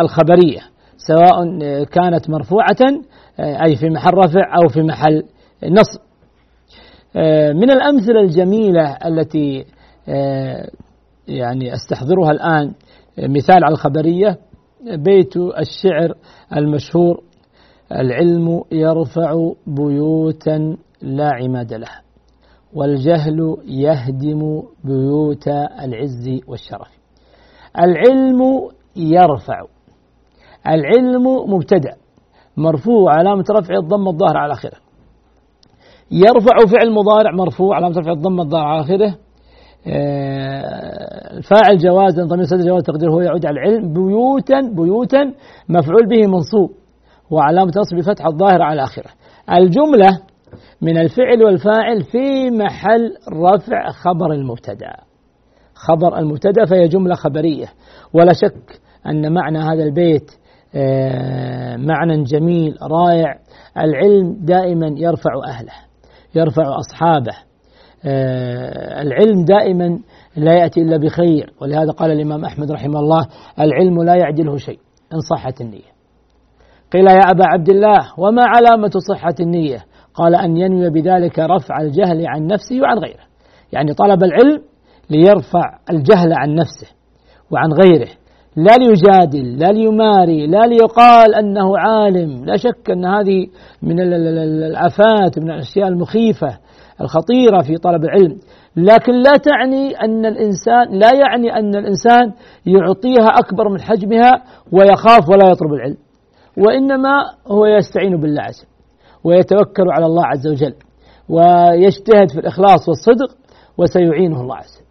الخبريه 0.00 0.60
سواء 0.96 1.44
كانت 1.84 2.30
مرفوعه 2.30 3.00
اي 3.40 3.76
في 3.76 3.90
محل 3.90 4.14
رفع 4.14 4.56
أو 4.62 4.68
في 4.68 4.82
محل 4.82 5.22
نصب. 5.64 6.00
من 7.54 7.70
الامثله 7.70 8.20
الجميله 8.20 8.96
التي 9.06 9.64
يعني 11.28 11.74
استحضرها 11.74 12.30
الان 12.30 12.72
مثال 13.18 13.64
على 13.64 13.72
الخبرية 13.72 14.38
بيت 14.96 15.36
الشعر 15.36 16.14
المشهور 16.56 17.22
العلم 17.92 18.62
يرفع 18.72 19.52
بيوتا 19.66 20.76
لا 21.02 21.30
عماد 21.34 21.74
لها 21.74 22.02
والجهل 22.74 23.56
يهدم 23.64 24.62
بيوت 24.84 25.48
العز 25.82 26.40
والشرف. 26.48 26.88
العلم 27.78 28.68
يرفع 28.96 29.62
العلم 30.68 31.26
مبتدأ 31.54 31.96
مرفوع 32.56 33.14
علامة 33.14 33.44
رفع 33.50 33.74
الضم 33.74 34.08
الظاهر 34.08 34.36
على 34.36 34.52
آخره. 34.52 34.78
يرفع 36.10 36.56
فعل 36.72 36.92
مضارع 36.92 37.30
مرفوع 37.32 37.76
علامة 37.76 37.94
رفع 37.98 38.12
الضم 38.12 38.40
الظاهر 38.40 38.66
على 38.66 38.80
آخره. 38.80 39.18
الفاعل 39.86 41.78
جوازا 41.78 42.24
ضمير 42.24 42.44
صدر 42.44 42.64
جواز 42.66 42.82
تقديره 42.82 43.10
هو 43.10 43.20
يعود 43.20 43.46
على 43.46 43.60
العلم 43.60 43.92
بيوتا 43.92 44.60
بيوتا 44.60 45.32
مفعول 45.68 46.08
به 46.08 46.26
منصوب 46.26 46.70
وعلامة 47.30 47.72
نصب 47.76 48.00
فتح 48.00 48.26
الظاهر 48.26 48.62
على 48.62 48.82
آخره. 48.82 49.10
الجملة 49.50 50.20
من 50.82 50.98
الفعل 50.98 51.42
والفاعل 51.42 52.02
في 52.02 52.50
محل 52.50 53.14
رفع 53.32 53.90
خبر 53.90 54.32
المبتدأ. 54.32 54.92
خبر 55.74 56.18
المبتدأ 56.18 56.64
فهي 56.64 56.88
جملة 56.88 57.14
خبرية. 57.14 57.66
ولا 58.14 58.32
شك 58.32 58.80
أن 59.06 59.32
معنى 59.32 59.58
هذا 59.58 59.82
البيت 59.84 60.30
آه، 60.74 61.76
معنى 61.76 62.22
جميل 62.22 62.76
رائع. 62.82 63.38
العلم 63.78 64.36
دائما 64.40 64.94
يرفع 64.96 65.30
أهله 65.46 65.72
يرفع 66.34 66.78
أصحابه 66.78 67.32
آه، 67.32 67.51
العلم 68.04 69.44
دائما 69.44 69.98
لا 70.36 70.52
يأتي 70.52 70.80
إلا 70.80 70.96
بخير 70.96 71.52
ولهذا 71.60 71.90
قال 71.90 72.10
الإمام 72.10 72.44
أحمد 72.44 72.70
رحمه 72.70 73.00
الله 73.00 73.26
العلم 73.60 74.02
لا 74.02 74.14
يعدله 74.14 74.56
شيء 74.56 74.78
إن 75.14 75.20
صحت 75.20 75.60
النية. 75.60 75.92
قيل 76.92 77.06
يا 77.06 77.30
أبا 77.30 77.44
عبد 77.46 77.68
الله 77.68 77.98
وما 78.18 78.42
علامة 78.44 78.90
صحة 79.08 79.34
النية؟ 79.40 79.84
قال 80.14 80.34
أن 80.34 80.56
ينوي 80.56 80.90
بذلك 80.90 81.38
رفع 81.38 81.80
الجهل 81.80 82.26
عن 82.26 82.46
نفسه 82.46 82.80
وعن 82.82 82.98
غيره. 82.98 83.24
يعني 83.72 83.94
طلب 83.94 84.24
العلم 84.24 84.62
ليرفع 85.10 85.78
الجهل 85.90 86.32
عن 86.32 86.54
نفسه 86.54 86.86
وعن 87.50 87.72
غيره 87.72 88.08
لا 88.56 88.76
ليجادل 88.76 89.58
لا 89.58 89.72
ليماري 89.72 90.46
لا 90.46 90.66
ليقال 90.66 91.34
أنه 91.34 91.78
عالم. 91.78 92.44
لا 92.44 92.56
شك 92.56 92.90
أن 92.90 93.04
هذه 93.04 93.46
من 93.82 94.00
الآفات 94.00 95.38
من 95.38 95.50
الأشياء 95.50 95.88
المخيفة 95.88 96.58
الخطيرة 97.02 97.62
في 97.62 97.76
طلب 97.76 98.04
العلم. 98.04 98.36
لكن 98.76 99.12
لا 99.12 99.32
تعني 99.44 99.94
أن 99.94 100.26
الإنسان 100.26 100.98
لا 100.98 101.10
يعني 101.14 101.56
أن 101.58 101.74
الإنسان 101.74 102.32
يعطيها 102.66 103.28
أكبر 103.38 103.68
من 103.68 103.80
حجمها 103.80 104.32
ويخاف 104.72 105.28
ولا 105.28 105.50
يطلب 105.50 105.72
العلم. 105.72 105.96
وإنما 106.56 107.12
هو 107.46 107.66
يستعين 107.66 108.16
بالله 108.16 108.42
عز 108.42 108.66
ويتوكل 109.24 109.90
على 109.90 110.06
الله 110.06 110.26
عز 110.26 110.46
وجل 110.46 110.74
ويجتهد 111.28 112.30
في 112.32 112.40
الإخلاص 112.40 112.88
والصدق 112.88 113.36
وسيعينه 113.78 114.40
الله 114.40 114.56
عز 114.56 114.76
وجل. 114.76 114.82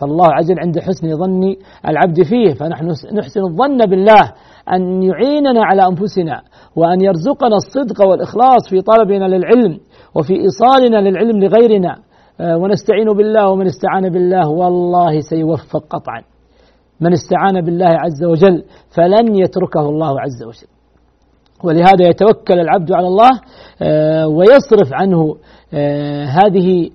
فالله 0.00 0.26
عز 0.32 0.50
وجل 0.50 0.60
عند 0.60 0.78
حسن 0.78 1.16
ظن 1.16 1.56
العبد 1.88 2.22
فيه. 2.22 2.54
فنحن 2.54 2.86
نحسن 3.12 3.40
الظن 3.40 3.86
بالله 3.86 4.32
أن 4.72 5.02
يعيننا 5.02 5.64
على 5.64 5.86
أنفسنا 5.86 6.42
وأن 6.76 7.00
يرزقنا 7.00 7.56
الصدق 7.56 8.06
والإخلاص 8.08 8.68
في 8.70 8.80
طلبنا 8.80 9.24
للعلم. 9.24 9.80
وفي 10.14 10.32
إيصالنا 10.32 10.96
للعلم 10.96 11.38
لغيرنا 11.44 11.98
آه، 12.40 12.56
ونستعين 12.56 13.12
بالله 13.12 13.48
ومن 13.48 13.66
استعان 13.66 14.08
بالله 14.08 14.48
والله 14.48 15.20
سيوفق 15.20 15.84
قطعا. 15.90 16.22
من 17.00 17.12
استعان 17.12 17.60
بالله 17.60 17.88
عز 17.88 18.24
وجل 18.24 18.64
فلن 18.96 19.34
يتركه 19.34 19.80
الله 19.80 20.20
عز 20.20 20.42
وجل. 20.42 20.68
ولهذا 21.64 22.08
يتوكل 22.08 22.58
العبد 22.60 22.92
على 22.92 23.06
الله 23.06 23.30
آه، 23.82 24.28
ويصرف 24.28 24.92
عنه 24.92 25.36
آه، 25.74 26.24
هذه 26.24 26.90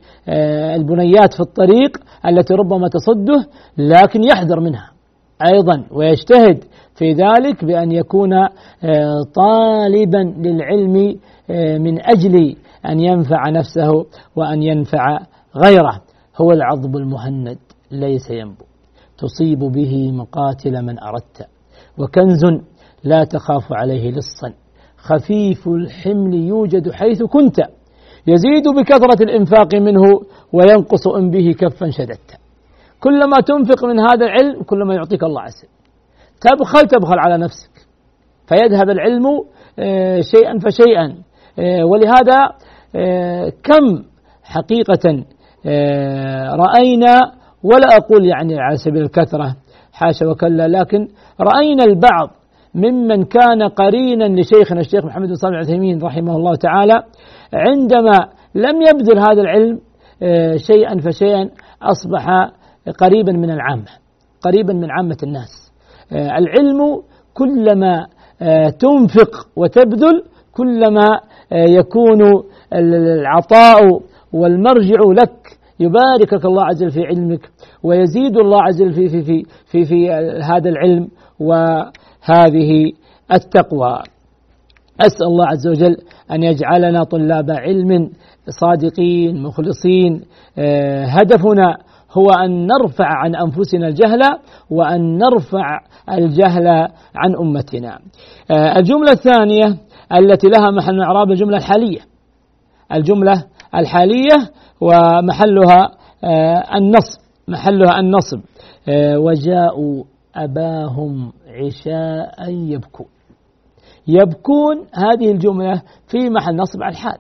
البنيات 0.76 1.34
في 1.34 1.40
الطريق 1.40 1.98
التي 2.28 2.54
ربما 2.54 2.88
تصده 2.88 3.48
لكن 3.78 4.24
يحذر 4.24 4.60
منها 4.60 4.92
أيضا 5.54 5.84
ويجتهد 5.92 6.64
في 6.96 7.12
ذلك 7.14 7.66
بأن 7.66 7.92
يكون 7.92 8.30
طالبا 9.36 10.34
للعلم 10.38 11.18
من 11.84 12.06
أجل 12.06 12.56
أن 12.90 13.00
ينفع 13.00 13.50
نفسه 13.50 14.06
وأن 14.36 14.64
ينفع 14.64 15.20
غيره. 15.66 16.02
هو 16.42 16.52
العضب 16.52 16.98
المهند 16.98 17.58
ليس 17.92 18.30
ينبو. 18.30 18.66
تصيب 19.18 19.60
به 19.60 20.12
مقاتل 20.12 20.82
من 20.82 21.00
أردت. 21.00 21.48
وكنز 21.98 22.42
لا 23.04 23.24
تخاف 23.24 23.74
عليه 23.74 24.12
لصا 24.12 24.54
خفيف 24.98 25.68
الحمل 25.68 26.34
يوجد 26.34 26.92
حيث 26.92 27.24
كنت. 27.24 27.60
يزيد 28.28 28.68
بكثرة 28.78 29.24
الإنفاق 29.24 29.76
منه 29.76 30.02
وينقص 30.54 31.08
إن 31.08 31.30
به 31.30 31.56
كفا 31.60 31.90
شددت. 31.90 32.40
كلما 33.00 33.38
تنفق 33.48 33.86
من 33.86 34.00
هذا 34.00 34.26
العلم 34.26 34.64
كلما 34.64 34.94
يعطيك 34.94 35.24
الله 35.24 35.42
وجل 35.42 35.70
تبخل 36.42 36.88
تبخل 36.88 37.20
على 37.20 37.38
نفسك. 37.38 37.72
فيذهب 38.48 38.90
العلم 38.90 39.26
آه، 39.80 40.22
شيئا 40.22 40.60
فشيئا. 40.60 41.18
آه، 41.60 41.86
ولهذا 41.86 42.38
كم 43.64 44.04
حقيقة 44.44 45.24
رأينا 46.56 47.32
ولا 47.64 47.88
أقول 47.98 48.26
يعني 48.26 48.60
على 48.60 48.78
سبيل 48.78 49.02
الكثرة 49.02 49.56
حاشا 49.94 50.28
وكلا 50.28 50.68
لكن 50.68 51.08
رأينا 51.40 51.84
البعض 51.84 52.30
ممن 52.76 53.24
كان 53.24 53.64
قرينا 53.64 54.42
لشيخنا 54.42 54.80
الشيخ 54.80 55.06
محمد 55.06 55.28
بن 55.28 55.36
صالح 55.36 55.54
العثيمين 55.56 56.02
رحمه 56.02 56.36
الله 56.36 56.56
تعالى 56.56 57.04
عندما 57.54 58.18
لم 58.56 58.82
يبذل 58.82 59.20
هذا 59.20 59.42
العلم 59.42 59.80
آه، 60.24 60.56
شيئا 60.56 61.00
فشيئا 61.00 61.50
أصبح 61.82 62.26
قريبا 63.00 63.32
من 63.32 63.52
العامة 63.52 63.88
قريبا 64.42 64.74
من 64.74 64.92
عامة 64.92 65.18
الناس. 65.24 65.72
آه، 66.12 66.38
العلم 66.38 67.02
كلما 67.34 68.08
آه، 68.42 68.70
تنفق 68.70 69.48
وتبذل 69.56 70.24
كلما 70.52 71.20
يكون 71.52 72.22
العطاء 72.80 74.02
والمرجع 74.34 75.00
لك 75.22 75.58
يباركك 75.80 76.46
الله 76.46 76.66
عز 76.66 76.84
وجل 76.84 76.92
في 76.92 77.06
علمك 77.06 77.50
ويزيد 77.84 78.38
الله 78.38 78.64
عز 78.64 78.82
وجل 78.82 78.94
في 78.94 79.08
في 79.10 79.22
في 79.22 79.44
في, 79.66 79.86
في 79.86 80.12
هذا 80.44 80.70
العلم 80.70 81.08
وهذه 81.40 82.92
التقوى. 83.34 84.00
أسأل 85.02 85.28
الله 85.28 85.48
عز 85.48 85.68
وجل 85.68 85.98
أن 86.32 86.44
يجعلنا 86.44 87.04
طلاب 87.04 87.52
علم 87.52 88.10
صادقين 88.62 89.44
مخلصين 89.44 90.22
آه، 90.58 91.06
هدفنا 91.06 91.78
هو 92.12 92.30
أن 92.32 92.68
نرفع 92.68 93.06
عن 93.06 93.36
أنفسنا 93.36 93.88
الجهل 93.88 94.22
وأن 94.70 95.18
نرفع 95.18 95.80
الجهل 96.12 96.68
عن 97.16 97.36
أمتنا. 97.42 98.00
آه، 98.52 98.80
الجملة 98.80 99.12
الثانية 99.12 99.78
التي 100.14 100.48
لها 100.48 100.72
محل 100.72 101.02
إعراب 101.02 101.32
الجملة 101.32 101.58
الحالية. 101.58 102.00
الجملة 102.92 103.46
الحالية 103.76 104.52
ومحلها 104.82 105.92
آه، 106.24 106.78
النصب 106.78 107.20
محلها 107.48 108.00
النصب. 108.00 108.40
آه، 108.90 109.20
وجاءوا 109.20 110.04
أباهم 110.36 111.34
عشاء 111.48 112.50
يبكون 112.50 113.06
يبكون 114.08 114.88
هذه 114.94 115.32
الجملة 115.32 115.82
في 116.08 116.30
محل 116.30 116.56
نصب 116.56 116.84
على 116.84 116.92
الحال. 116.92 117.18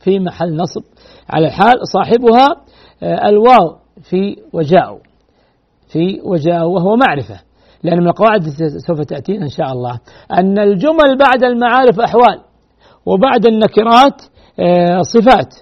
في 0.00 0.20
محل 0.20 0.56
نصب 0.56 0.82
على 1.30 1.46
الحال 1.46 1.74
صاحبها 1.92 2.48
آه، 3.02 3.28
الواو 3.28 3.76
في 4.02 4.36
وجاءوا 4.52 4.98
في 5.88 6.20
وجاءوا 6.24 6.74
وهو 6.74 6.96
معرفة. 6.96 7.40
لأن 7.82 7.98
من 7.98 8.06
القواعد 8.06 8.42
سوف 8.86 9.00
تأتينا 9.00 9.42
إن 9.42 9.48
شاء 9.48 9.72
الله 9.72 10.00
أن 10.32 10.58
الجمل 10.58 11.18
بعد 11.18 11.44
المعارف 11.44 12.00
أحوال. 12.00 12.40
وبعد 13.06 13.46
النكرات 13.46 14.22
صفات. 15.02 15.54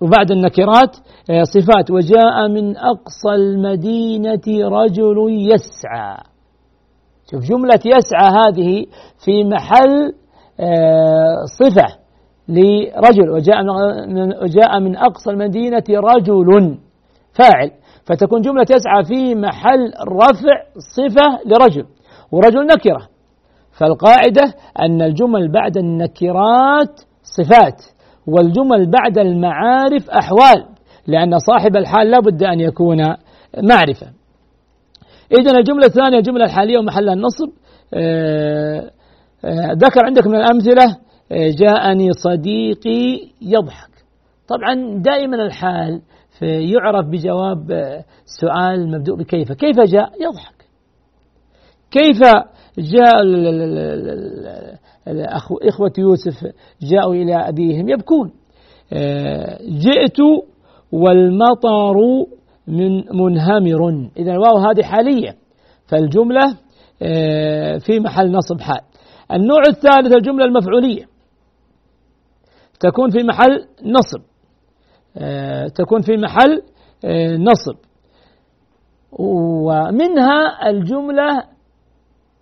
وبعد 0.00 0.30
النكرات 0.30 0.96
آه، 1.30 1.42
صفات. 1.42 1.90
وجاء 1.90 2.48
من 2.48 2.76
أقصى 2.76 3.30
المدينة 3.34 4.68
رجل 4.68 5.16
يسعى. 5.28 6.16
شوف 7.30 7.40
جملة 7.44 7.80
يسعى 7.86 8.28
هذه 8.46 8.86
في 9.24 9.44
محل 9.44 10.12
آه، 10.60 11.44
صفة 11.58 11.98
لرجل. 12.48 13.30
وجاء 13.30 13.62
من, 14.08 14.36
وجاء 14.42 14.80
من 14.80 14.96
أقصى 14.96 15.30
المدينة 15.30 15.84
رجل 15.90 16.78
فاعل. 17.32 17.70
فتكون 18.04 18.40
جملة 18.40 18.66
يسعى 18.70 19.04
في 19.04 19.34
محل 19.34 19.92
رفع 20.08 20.62
صفة 20.96 21.38
لرجل. 21.46 21.86
ورجل 22.32 22.66
نكرة. 22.66 23.11
فالقاعدة 23.72 24.54
أن 24.80 25.02
الجمل 25.02 25.52
بعد 25.52 25.76
النكرات 25.76 27.00
صفات 27.22 27.82
والجمل 28.26 28.90
بعد 28.90 29.18
المعارف 29.18 30.10
أحوال 30.10 30.66
لأن 31.06 31.38
صاحب 31.38 31.76
الحال 31.76 32.10
لا 32.10 32.20
بد 32.20 32.42
أن 32.42 32.60
يكون 32.60 32.98
معرفة 33.62 34.06
إذا 35.40 35.58
الجملة 35.58 35.86
الثانية 35.86 36.18
الجملة 36.18 36.44
الحالية 36.44 36.78
ومحلها 36.78 37.14
النصب. 37.14 37.48
آه، 37.94 38.90
آه، 39.44 39.72
ذكر 39.72 40.04
عندك 40.04 40.26
من 40.26 40.34
الأمثلة 40.34 40.96
آه، 41.32 41.50
جاءني 41.58 42.12
صديقي 42.12 43.20
يضحك. 43.42 43.90
طبعا 44.48 45.02
دائما 45.02 45.36
الحال 45.36 46.02
يعرف 46.42 47.06
بجواب 47.06 47.66
سؤال 48.40 48.90
مبدوء 48.90 49.16
بكيف 49.16 49.52
كيف 49.52 49.76
جاء؟ 49.80 50.10
يضحك. 50.20 50.61
كيف 51.92 52.20
جاء 52.78 53.22
إخوة 55.68 55.92
يوسف 55.98 56.52
جاءوا 56.82 57.14
إلى 57.14 57.48
أبيهم 57.48 57.88
يبكون. 57.88 58.32
آه، 58.92 59.58
جئت 59.62 60.18
والمطر 60.92 61.96
من 62.66 63.16
منهمر. 63.16 64.10
إذا 64.16 64.32
الواو 64.32 64.56
هذه 64.56 64.82
حالية. 64.82 65.36
فالجملة 65.86 66.56
آه، 67.02 67.78
في 67.78 68.00
محل 68.00 68.32
نصب 68.32 68.60
حال. 68.60 68.80
النوع 69.32 69.60
الثالث 69.68 70.12
الجملة 70.12 70.44
المفعولية. 70.44 71.04
تكون 72.80 73.10
في 73.10 73.18
محل 73.22 73.66
نصب. 73.84 74.22
آه، 75.16 75.68
تكون 75.68 76.00
في 76.00 76.16
محل 76.16 76.62
نصب. 77.38 77.76
ومنها 79.12 80.68
الجملة 80.70 81.42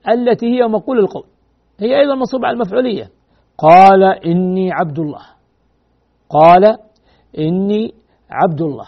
التي 0.09 0.47
هي 0.47 0.69
مقول 0.69 0.99
القول. 0.99 1.25
هي 1.81 2.01
أيضا 2.01 2.15
منصوبة 2.15 2.47
على 2.47 2.55
المفعولية. 2.55 3.11
قال 3.59 4.05
إني 4.05 4.73
عبد 4.73 4.99
الله. 4.99 5.23
قال 6.31 6.79
إني 7.39 7.95
عبد 8.31 8.61
الله. 8.61 8.87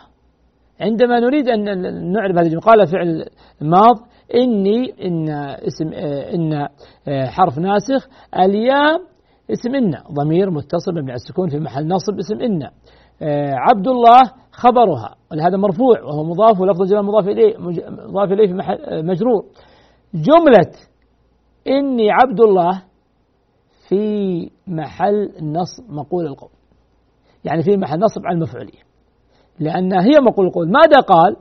عندما 0.80 1.20
نريد 1.20 1.48
أن 1.48 2.12
نعرف 2.12 2.38
الجملة 2.38 2.60
قال 2.60 2.86
فعل 2.86 3.24
ماض 3.60 3.96
إني 4.34 5.06
إن 5.06 5.28
اسم 5.68 5.92
إن 6.34 6.68
حرف 7.08 7.58
ناسخ 7.58 8.08
الياء 8.38 9.00
اسم 9.52 9.74
إن 9.74 9.94
ضمير 10.12 10.50
متصل 10.50 10.92
مبني 10.92 11.10
على 11.10 11.14
السكون 11.14 11.48
في 11.48 11.58
محل 11.58 11.88
نصب 11.88 12.18
اسم 12.18 12.40
إن. 12.40 12.62
عبد 13.52 13.88
الله 13.88 14.20
خبرها 14.52 15.14
ولهذا 15.32 15.56
مرفوع 15.56 16.02
وهو 16.02 16.24
مضاف 16.24 16.60
ولفظ 16.60 16.82
الجلال 16.82 17.04
مضاف 17.04 17.28
إليه 17.28 17.58
مضاف 18.08 18.32
إليه 18.32 18.46
في 18.46 18.54
محل 18.54 19.06
مجرور. 19.06 19.44
جملة 20.14 20.72
إني 21.68 22.10
عبد 22.10 22.40
الله 22.40 22.82
في 23.88 24.50
محل 24.66 25.30
نصب 25.42 25.90
مقول 25.90 26.26
القول. 26.26 26.50
يعني 27.44 27.62
في 27.62 27.76
محل 27.76 27.98
نصب 27.98 28.26
على 28.26 28.34
المفعولية. 28.34 28.82
لأن 29.60 29.92
هي 29.92 30.20
مقول 30.20 30.46
القول. 30.46 30.70
ماذا 30.72 31.00
قال؟ 31.00 31.36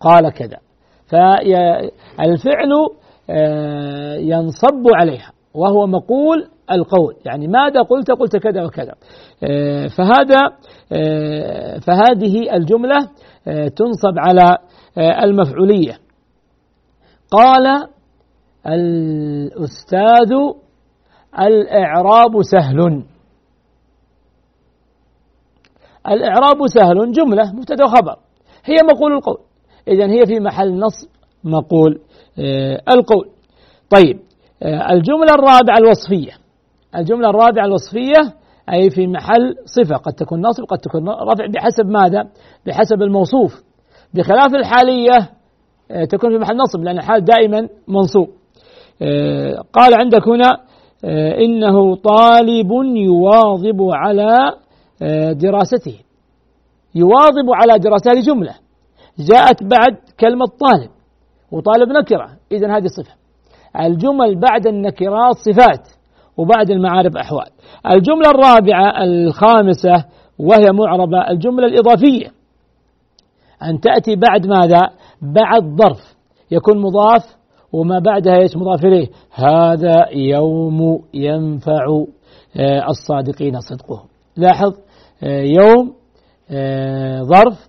قال 0.00 0.32
كذا. 0.32 0.58
فالفعل 1.06 2.72
آه، 3.30 4.16
ينصب 4.16 4.84
عليها. 4.94 5.32
وهو 5.54 5.86
مقول 5.86 6.48
القول. 6.70 7.16
يعني 7.24 7.46
ماذا 7.46 7.82
قلت؟ 7.82 8.10
قلت 8.10 8.36
كذا 8.36 8.64
وكذا. 8.64 8.94
آه، 9.44 9.86
فهذا 9.86 10.40
آه، 10.92 11.78
فهذه 11.78 12.54
الجملة 12.56 13.08
تنصب 13.76 14.18
على 14.18 14.58
المفعولية. 14.98 15.98
قال 17.30 17.88
الأستاذ 18.66 20.32
الإعراب 21.40 22.42
سهل. 22.42 23.04
الإعراب 26.08 26.66
سهل 26.66 27.12
جملة 27.12 27.52
مبتدأ 27.52 27.84
وخبر 27.84 28.16
هي 28.64 28.76
مقول 28.92 29.12
القول. 29.12 29.38
إذا 29.88 30.06
هي 30.06 30.26
في 30.26 30.40
محل 30.40 30.78
نصب 30.78 31.08
مقول 31.44 32.00
آه، 32.38 32.82
القول. 32.88 33.28
طيب 33.90 34.20
آه، 34.62 34.92
الجملة 34.92 35.34
الرابعة 35.34 35.78
الوصفية. 35.78 36.32
الجملة 36.96 37.30
الرابعة 37.30 37.64
الوصفية 37.64 38.34
أي 38.72 38.90
في 38.90 39.06
محل 39.06 39.54
صفة. 39.64 39.96
قد 39.96 40.12
تكون 40.12 40.46
نصب 40.46 40.64
قد 40.64 40.78
تكون 40.78 41.08
رفع 41.08 41.46
بحسب 41.54 41.86
ماذا؟ 41.86 42.28
بحسب 42.66 43.02
الموصوف. 43.02 43.62
بخلاف 44.14 44.54
الحالية 44.54 45.30
آه، 45.90 46.04
تكون 46.04 46.30
في 46.30 46.38
محل 46.38 46.56
نصب 46.56 46.84
لأن 46.84 46.98
الحال 46.98 47.24
دائما 47.24 47.68
منصوب. 47.88 48.28
قال 49.72 49.94
عندك 50.00 50.28
هنا 50.28 50.60
إنه 51.44 51.96
طالب 51.96 52.70
يواظب 52.96 53.82
على 53.92 54.52
دراسته. 55.32 55.98
يواظب 56.94 57.46
على 57.54 57.78
دراسة 57.78 58.10
هذه 58.10 58.20
جملة. 58.20 58.54
جاءت 59.18 59.62
بعد 59.62 59.96
كلمة 60.20 60.46
طالب 60.46 60.90
وطالب 61.52 61.88
نكرة. 61.88 62.30
إذا 62.52 62.76
هذه 62.76 62.86
صفة. 62.86 63.14
الجمل 63.80 64.40
بعد 64.40 64.66
النكرات 64.66 65.34
صفات 65.34 65.88
وبعد 66.36 66.70
المعارف 66.70 67.16
أحوال. 67.16 67.48
الجملة 67.90 68.30
الرابعة 68.30 69.04
الخامسة 69.04 70.04
وهي 70.38 70.72
معربة 70.72 71.30
الجملة 71.30 71.66
الإضافية. 71.66 72.26
أن 73.62 73.80
تأتي 73.80 74.16
بعد 74.16 74.46
ماذا؟ 74.46 74.80
بعد 75.22 75.62
ظرف. 75.62 76.14
يكون 76.50 76.78
مضاف 76.78 77.36
وما 77.74 77.98
بعدها 77.98 78.38
إيش 78.38 78.56
مضاف 78.56 78.84
إليه؟ 78.84 79.08
هذا 79.32 80.08
يوم 80.12 81.02
ينفع 81.14 82.04
آه، 82.56 82.88
الصادقين 82.88 83.60
صدقهم. 83.60 84.06
لاحظ 84.36 84.74
آه، 85.22 85.40
يوم 85.40 85.94
آه، 86.50 87.22
ظرف 87.22 87.68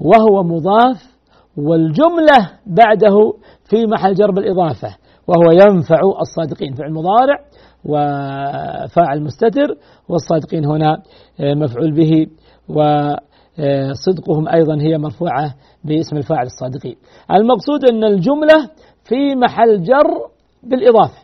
وهو 0.00 0.42
مضاف 0.42 1.12
والجملة 1.56 2.50
بعده 2.66 3.32
في 3.64 3.86
محل 3.86 4.14
جر 4.14 4.30
بالإضافة 4.30 4.96
وهو 5.26 5.50
ينفع 5.50 6.00
الصادقين 6.20 6.74
فعل 6.74 6.92
مضارع 6.92 7.38
وفاعل 7.84 9.22
مستتر 9.22 9.76
والصادقين 10.08 10.64
هنا 10.64 11.02
مفعول 11.40 11.92
به 11.92 12.26
وصدقهم 12.68 14.48
أيضا 14.48 14.80
هي 14.80 14.98
مرفوعة 14.98 15.54
باسم 15.84 16.16
الفاعل 16.16 16.46
الصادقين. 16.46 16.96
المقصود 17.30 17.84
أن 17.90 18.04
الجملة 18.04 18.70
في 19.04 19.34
محل 19.34 19.82
جر 19.82 20.28
بالإضافة. 20.62 21.22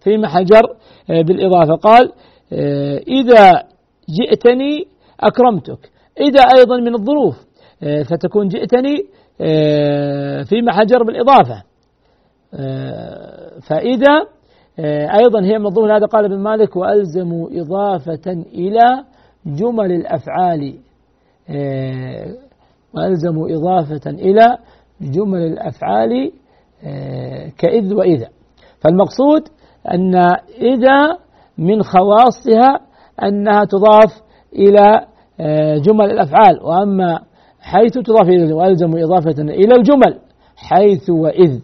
في 0.00 0.18
محل 0.18 0.44
جر 0.44 0.76
آه، 1.10 1.22
بالإضافة. 1.22 1.74
قال 1.74 2.12
آه، 2.52 2.98
إذا 2.98 3.62
جئتني 4.20 4.86
أكرمتك. 5.20 5.90
إذا 6.20 6.40
أيضا 6.58 6.76
من 6.76 6.94
الظروف 6.94 7.44
فتكون 8.10 8.48
جئتني 8.48 8.96
في 10.44 10.62
محل 10.62 10.86
جر 10.86 11.02
بالإضافة. 11.02 11.62
فإذا 13.68 14.26
آه، 14.78 15.18
أيضا 15.18 15.44
هي 15.44 15.58
من 15.58 15.68
ضمن 15.68 15.90
هذا. 15.90 16.06
قال 16.06 16.24
ابن 16.24 16.38
مالك 16.38 16.76
وألزموا 16.76 17.48
إضافة 17.52 18.32
إلى 18.54 19.04
جمل 19.46 19.92
الأفعال. 19.92 20.74
آه، 21.50 22.34
وألزموا 22.94 23.48
إضافة 23.50 24.10
إلى 24.10 24.58
جمل 25.00 25.38
الأفعال 25.38 26.12
آه، 26.12 26.30
كإذ 27.58 27.94
وإذا. 27.94 28.28
فالمقصود 28.80 29.42
أن 29.92 30.14
إذا 30.60 31.18
من 31.58 31.82
خواصها 31.82 32.80
أنها 33.22 33.64
تضاف 33.64 34.22
إلى 34.52 35.06
جمل 35.80 36.04
الأفعال. 36.04 36.62
وأما 36.62 37.18
حيث 37.60 37.98
تضاف 37.98 38.28
إلى 38.28 38.52
وألزموا 38.52 39.04
إضافة 39.04 39.42
إلى 39.42 39.74
الجمل 39.74 40.18
حيث 40.56 41.10
وإذ. 41.10 41.60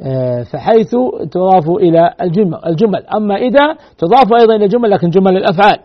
آه، 0.00 0.42
فحيث 0.42 0.90
تضاف 1.30 1.68
إلى 1.70 2.14
الجمل, 2.22 2.60
الجمل. 2.66 3.06
أما 3.16 3.36
إذا 3.36 3.76
تضاف 3.98 4.32
أيضا 4.40 4.54
إلى 4.54 4.64
الجمل 4.64 4.90
لكن 4.90 5.10
جمل 5.10 5.36
الأفعال. 5.36 5.78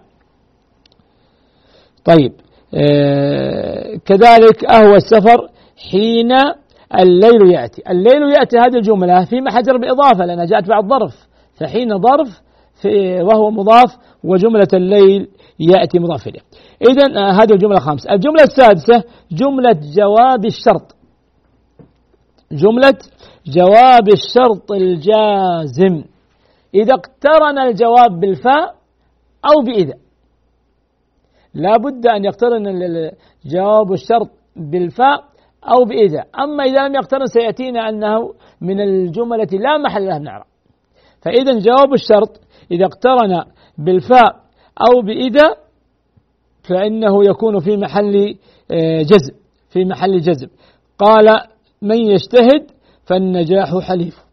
طيب 2.06 2.34
آه، 2.74 3.96
كذلك 4.06 4.66
أهو 4.66 4.96
السفر 4.96 5.50
حين 5.92 6.32
الليل 6.96 7.52
يأتي. 7.54 7.84
الليل 7.90 8.22
يأتي 8.40 8.58
هذه 8.58 8.76
الجملة 8.76 9.26
في 9.26 9.42
محجر 9.42 9.78
بإضافة 9.78 10.26
لأنها 10.26 10.46
جاءت 10.46 10.68
بعد 10.68 10.88
ظرف. 10.90 11.28
فحين 11.60 12.02
ظرف 12.02 12.42
وهو 13.22 13.52
مضاف 13.52 13.98
وجملة 14.24 14.68
الليل 14.74 15.28
يأتي 15.60 16.00
مضاف 16.00 16.28
إليه. 16.28 16.42
إذا 16.90 17.20
آه، 17.20 17.32
هذه 17.32 17.54
الجملة 17.54 17.78
الخامسة 17.78 18.14
الجملة 18.14 18.44
السادسة 18.44 19.04
جملة 19.32 19.80
جواب 19.96 20.46
الشرط. 20.46 20.96
جملة 22.52 22.98
جواب 23.46 24.08
الشرط 24.14 24.72
الجازم. 24.72 26.04
إذا 26.76 26.94
اقترن 26.94 27.58
الجواب 27.58 28.20
بالفاء 28.20 28.76
أو 29.46 29.62
بإذا. 29.66 29.94
لا 31.54 31.78
بد 31.78 32.08
أن 32.08 32.26
يقترن 32.26 32.64
جواب 33.46 33.92
الشرط 33.94 34.30
بالفاء 34.56 35.24
أو 35.64 35.86
بإذا 35.86 36.24
أما 36.40 36.64
إذا 36.64 36.88
لم 36.88 36.96
يقترن 36.96 37.26
سيأتينا 37.26 37.90
أنه 37.90 38.34
من 38.62 38.82
الجملة 38.82 39.48
لا 39.52 39.78
محل 39.78 40.06
لها 40.06 40.20
من 40.20 40.28
إعراب 40.28 40.46
فإذا 41.22 41.60
جواب 41.60 41.94
الشرط 41.94 42.42
إذا 42.72 42.86
اقترن 42.86 43.44
بالفاء 43.78 44.36
أو 44.82 45.02
بإذا 45.02 45.56
فإنه 46.70 47.26
يكون 47.26 47.60
في 47.60 47.78
محل 47.78 48.38
آه، 48.72 49.02
جزم 49.02 49.34
في 49.70 49.86
محل 49.86 50.20
جزم. 50.20 50.48
قال 50.98 51.26
من 51.82 51.98
يجتهد 51.98 52.72
فالنجاح 53.06 53.78
حليف. 53.78 54.26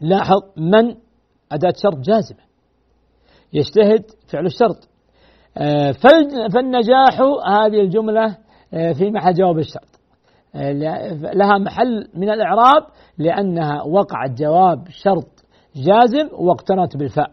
لاحظ 0.00 0.42
من 0.56 0.94
أداة 1.52 1.74
شرط 1.82 1.96
جازمة 1.96 2.44
يجتهد 3.52 4.04
فعل 4.28 4.46
الشرط. 4.46 4.88
آه، 5.56 5.92
فالنجاح 6.52 7.20
هذه 7.46 7.80
الجملة 7.80 8.36
آه، 8.74 8.92
في 8.92 9.10
محل 9.10 9.34
جواب 9.34 9.58
الشرط. 9.58 9.93
لها 11.34 11.58
محل 11.58 12.08
من 12.14 12.30
الإعراب 12.30 12.82
لأنها 13.18 13.82
وقعت 13.82 14.30
جواب 14.30 14.84
شرط 14.88 15.44
جازم 15.76 16.28
واقترنت 16.32 16.96
بالفاء. 16.96 17.30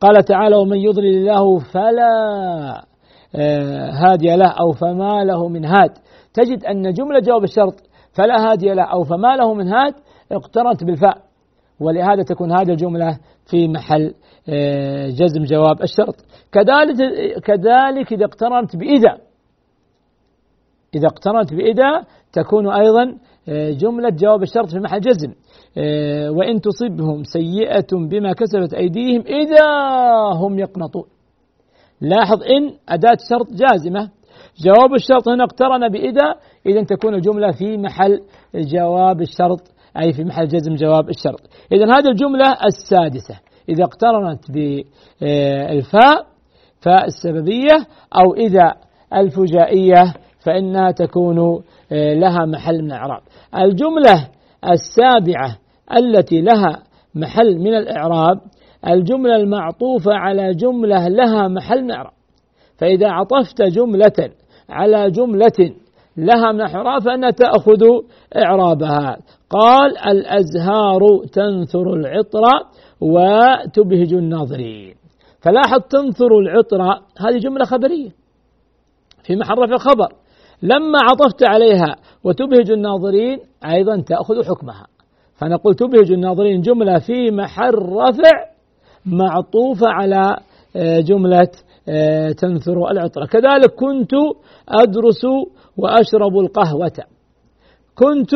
قال 0.00 0.24
تعالى 0.24 0.56
ومن 0.56 0.76
يضلل 0.76 1.16
الله 1.16 1.58
فلا 1.58 2.12
هادي 3.92 4.36
له 4.36 4.48
أو 4.48 4.72
فما 4.72 5.24
له 5.24 5.48
من 5.48 5.64
هاد. 5.64 5.90
تجد 6.34 6.64
أن 6.64 6.92
جملة 6.92 7.20
جواب 7.20 7.42
الشرط 7.42 7.74
فلا 8.12 8.50
هادي 8.50 8.74
له 8.74 8.82
أو 8.82 9.04
فما 9.04 9.36
له 9.36 9.54
من 9.54 9.68
هاد 9.68 9.94
اقترنت 10.32 10.84
بالفاء. 10.84 11.18
ولهذا 11.80 12.22
تكون 12.22 12.52
هذه 12.52 12.70
الجملة 12.70 13.18
في 13.46 13.68
محل 13.68 14.14
آه، 14.48 15.06
جزم 15.06 15.42
جواب 15.42 15.82
الشرط. 15.82 16.14
كذلك 16.52 16.96
كذلك 17.44 18.12
إذا 18.12 18.24
اقترنت 18.24 18.76
بإذا 18.76 19.18
إذا 20.94 21.06
اقترنت 21.06 21.54
بإذا 21.54 22.04
تكون 22.32 22.72
أيضا 22.72 23.18
آه، 23.48 23.70
جملة 23.70 24.08
جواب 24.08 24.42
الشرط 24.42 24.70
في 24.70 24.78
محل 24.78 25.00
جزم. 25.00 25.32
آه، 25.78 26.30
وإن 26.30 26.60
تصبهم 26.60 27.22
سيئة 27.22 28.08
بما 28.10 28.32
كسبت 28.32 28.74
أيديهم 28.74 29.20
إذا 29.26 29.64
هم 30.34 30.58
يقنطون. 30.58 31.04
لاحظ 32.00 32.42
إن 32.42 32.72
أداة 32.88 33.16
شرط 33.30 33.46
جازمة. 33.52 34.10
جواب 34.64 34.94
الشرط 34.94 35.28
هنا 35.28 35.44
اقترن 35.44 35.88
بإذا. 35.88 36.34
إذا 36.66 36.82
تكون 36.82 37.14
الجملة 37.14 37.50
في 37.50 37.76
محل 37.76 38.20
جواب 38.54 39.20
الشرط 39.20 39.60
أي 40.02 40.12
في 40.12 40.24
محل 40.24 40.48
جزم 40.48 40.74
جواب 40.74 41.08
الشرط. 41.08 41.40
إذا 41.72 41.84
هذه 41.84 42.08
الجملة 42.08 42.56
السادسة. 42.66 43.40
إذا 43.68 43.84
اقترنت 43.84 44.50
بالفاء 44.50 46.26
فاء 46.80 47.04
السببية 47.06 47.76
أو 48.20 48.34
إذا 48.34 48.74
الفجائية 49.14 50.14
فإنها 50.40 50.90
تكون 50.90 51.62
آه، 51.92 52.14
لها 52.14 52.46
محل 52.46 52.82
من 52.82 52.92
الإعراب. 52.92 53.20
الجملة 53.54 54.28
السابعة 54.70 55.58
التي 55.96 56.40
لها 56.40 56.82
محل 57.14 57.58
من 57.58 57.74
الإعراب 57.74 58.40
الجملة 58.88 59.36
المعطوفة 59.36 60.14
على 60.14 60.54
جملة 60.54 61.08
لها 61.08 61.48
محل 61.48 61.82
من 61.82 61.90
الإعراب. 61.90 62.12
فإذا 62.78 63.08
عطفت 63.08 63.62
جملة 63.62 64.30
على 64.68 65.10
جملة 65.10 65.74
لها 66.16 66.52
من 66.52 66.60
أحراف 66.60 67.04
فأنها 67.04 67.30
تأخذ 67.30 67.82
إعرابها. 68.36 69.16
قال 69.50 69.98
الأزهار 69.98 71.00
تنثر 71.32 71.92
العطر 71.92 72.44
وتبهج 73.00 74.14
الناظرين. 74.14 74.94
فلاحظ 75.40 75.80
تنثر 75.80 76.38
العطر 76.38 76.82
هذه 77.18 77.38
جملة 77.38 77.64
خبرية 77.64 78.10
في 79.22 79.36
محل 79.36 79.58
رفع 79.58 80.08
لما 80.62 80.98
عطفت 81.02 81.42
عليها 81.48 81.96
وتبهج 82.24 82.70
الناظرين 82.70 83.38
أيضا 83.64 84.00
تأخذ 84.00 84.44
حكمها. 84.44 84.86
فنقول 85.36 85.74
تبهج 85.74 86.12
الناظرين 86.12 86.60
جملة 86.60 86.98
في 86.98 87.30
محل 87.30 87.74
رفع 87.74 88.30
معطوفة 89.06 89.86
على 89.88 90.36
آه، 90.76 91.00
جملة 91.00 91.48
آه، 91.88 92.32
تنثر 92.32 92.90
العطر. 92.90 93.26
كذلك 93.26 93.74
كنت 93.74 94.12
أدرس 94.68 95.24
وأشرب 95.76 96.38
القهوة. 96.38 96.92
كنت 97.94 98.30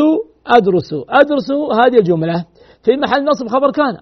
أدرس. 0.47 0.95
أدرس 1.09 1.51
هذه 1.53 1.99
الجملة 1.99 2.45
في 2.83 2.97
محل 2.97 3.25
نصب 3.25 3.49
خبر 3.49 3.71
كان. 3.71 3.97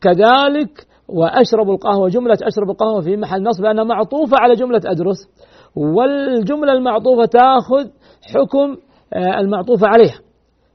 كذلك 0.00 0.86
وأشرب 1.08 1.70
القهوة 1.70 2.08
جملة 2.08 2.38
أشرب 2.42 2.70
القهوة 2.70 3.00
في 3.00 3.16
محل 3.16 3.42
نصب 3.42 3.64
لأنها 3.64 3.84
معطوفة 3.84 4.36
على 4.40 4.54
جملة 4.54 4.80
أدرس. 4.86 5.28
والجملة 5.76 6.72
المعطوفة 6.72 7.24
تأخذ 7.24 7.88
حكم 8.34 8.76
آه، 9.12 9.40
المعطوفة 9.40 9.88
عليها. 9.88 10.18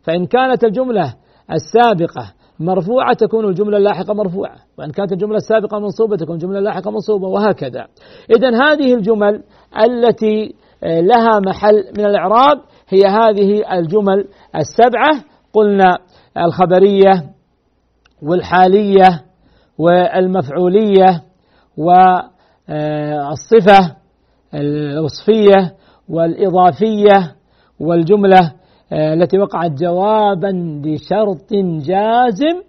فإن 0.03 0.25
كانت 0.25 0.63
الجملة 0.63 1.13
السابقة 1.51 2.33
مرفوعة 2.59 3.13
تكون 3.13 3.45
الجملة 3.45 3.77
اللاحقة 3.77 4.13
مرفوعة 4.13 4.55
وإن 4.77 4.91
كانت 4.91 5.11
الجملة 5.11 5.35
السابقة 5.35 5.79
منصوبة 5.79 6.17
تكون 6.17 6.35
الجملة 6.35 6.59
اللاحقة 6.59 6.91
منصوبة 6.91 7.27
وهكذا. 7.27 7.87
إذا 8.37 8.49
هذه 8.49 8.93
الجمل 8.93 9.43
التي 9.85 10.55
آه، 10.83 10.99
لها 10.99 11.39
محل 11.39 11.83
من 11.97 12.05
الإعراب 12.05 12.57
هي 12.89 13.01
هذه 13.05 13.73
الجمل 13.79 14.27
السبعة 14.55 15.23
قلنا 15.53 15.97
الخبرية 16.37 17.29
والحالية 18.23 19.23
والمفعولية 19.77 21.23
والصفة 22.67 23.98
الوصفية 24.53 25.75
والإضافية 26.09 27.35
والجملة 27.79 28.53
آه، 28.93 29.13
التي 29.13 29.37
وقعت 29.39 29.71
جوابا 29.71 30.81
لشرط 30.85 31.53
جازم 31.81 32.61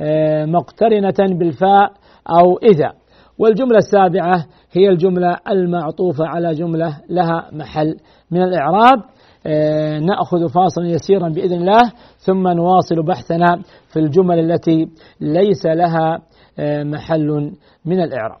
آه، 0.00 0.44
مقترنة 0.44 1.38
بالفاء 1.38 1.92
أو 2.30 2.58
إذا. 2.62 2.92
والجملة 3.38 3.78
السابعة 3.78 4.46
هي 4.72 4.88
الجملة 4.88 5.36
المعطوفة 5.50 6.26
على 6.26 6.54
جملة 6.54 7.00
لها 7.10 7.50
محل 7.52 7.96
من 8.30 8.42
الإعراب. 8.42 9.02
آه، 9.46 9.98
نأخذ 9.98 10.48
فاصلا 10.48 10.86
يسيرا 10.86 11.28
بإذن 11.28 11.56
الله 11.56 11.92
ثم 12.18 12.48
نواصل 12.48 13.02
بحثنا 13.02 13.62
في 13.92 13.98
الجمل 13.98 14.52
التي 14.52 14.88
ليس 15.20 15.66
لها 15.66 16.18
محل 16.84 17.52
من 17.84 18.00
الإعراب. 18.00 18.40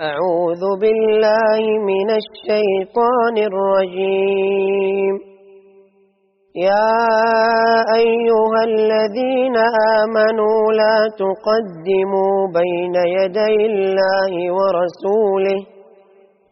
أعوذ 0.00 0.62
بالله 0.80 1.60
من 1.78 2.10
الشيطان 2.10 3.36
الرجيم. 3.50 5.14
يا 6.54 7.04
أيها 7.96 8.60
الذين 8.64 9.56
آمنوا 10.00 10.72
لا 10.72 10.98
تقدموا 11.18 12.36
بين 12.54 12.94
يدي 12.94 13.66
الله 13.66 14.32
ورسوله. 14.58 15.60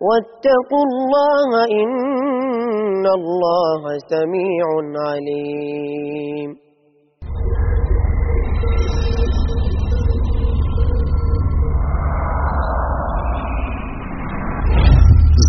واتقوا 0.00 0.84
الله 0.90 1.64
إن 1.64 3.06
الله 3.06 3.82
سميع 4.10 4.66
عليم. 5.08 6.65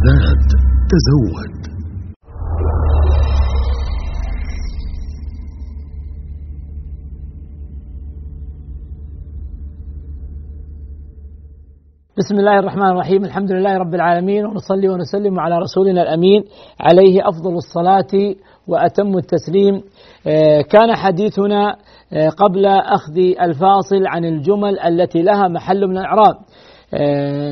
زاد 0.07 0.47
تزود. 0.91 1.67
بسم 12.17 12.35
الله 12.35 12.59
الرحمن 12.59 12.83
الرحيم. 12.83 13.25
الحمد 13.25 13.51
لله 13.51 13.77
رب 13.77 13.95
العالمين 13.95 14.45
ونصلي 14.45 14.89
ونسلم 14.89 15.39
على 15.39 15.57
رسولنا 15.57 16.01
الأمين. 16.01 16.43
عليه 16.79 17.29
أفضل 17.29 17.55
الصلاة 17.55 18.35
وأتم 18.67 19.17
التسليم. 19.17 19.81
آه، 20.27 20.61
كان 20.61 20.95
حديثنا 20.95 21.75
آه، 22.13 22.29
قبل 22.29 22.65
أخذ 22.65 23.17
الفاصل 23.41 24.07
عن 24.07 24.25
الجمل 24.25 24.79
التي 24.79 25.21
لها 25.21 25.47
محل 25.47 25.87
من 25.87 25.97
الأعراب. 25.97 26.35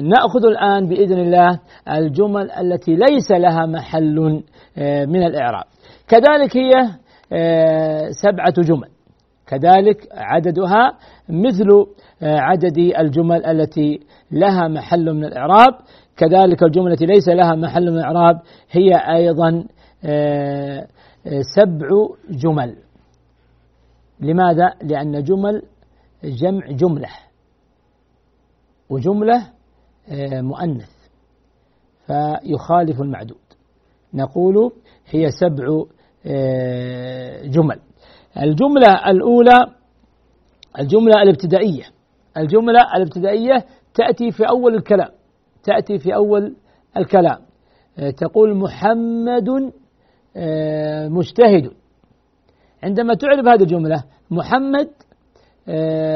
نأخذ 0.01 0.45
الآن 0.45 0.88
بإذن 0.88 1.19
الله 1.19 1.59
الجمل 1.91 2.51
التي 2.51 2.95
ليس 2.95 3.31
لها 3.31 3.65
محل 3.65 4.43
آه، 4.77 5.05
من 5.05 5.23
الإعراب. 5.23 5.63
كذلك 6.07 6.57
هي 6.57 6.71
آه، 7.33 8.09
سبعة 8.09 8.53
جمل. 8.57 8.89
كذلك 9.47 10.07
عددها 10.11 10.91
مثل 11.29 11.86
عدد 12.21 12.77
الجمل 12.77 13.45
التي 13.45 13.99
لها 14.31 14.67
محل 14.67 15.13
من 15.13 15.25
الإعراب. 15.25 15.73
كذلك 16.17 16.63
الجمله 16.63 16.91
التي 16.93 17.05
ليس 17.05 17.29
لها 17.29 17.55
محل 17.55 17.91
من 17.91 17.97
الإعراب 17.97 18.41
هي 18.71 18.91
أيضا 19.15 19.63
سبع 21.55 21.88
جمل. 22.29 22.75
لماذا؟ 24.19 24.73
لأن 24.81 25.23
جمل 25.23 25.61
جمع 26.23 26.67
جملة. 26.67 27.24
وجملة 28.89 29.49
آه، 30.09 30.41
مؤنث 30.41 30.89
فيخالف 32.07 33.01
المعدود. 33.01 33.38
نقول 34.13 34.71
هي 35.09 35.29
سبع 35.29 35.83
آه، 36.25 37.41
جمل. 37.45 37.79
الجملة 38.38 39.09
الأولى 39.09 39.75
الجملة 40.79 41.21
الابتدائية. 41.23 41.83
الجملة 42.38 42.79
الابتدائية 42.95 43.65
تأتي 43.93 44.31
في 44.31 44.43
أول 44.49 44.75
الكلام 44.75 45.09
تأتي 45.63 45.99
في 45.99 46.15
أول 46.15 46.55
الكلام. 46.97 47.39
تقول 48.17 48.55
محمد 48.55 49.49
مجتهد. 51.09 51.71
عندما 52.83 53.13
تعرف 53.13 53.47
هذه 53.47 53.61
الجملة 53.61 54.03
محمد 54.31 54.89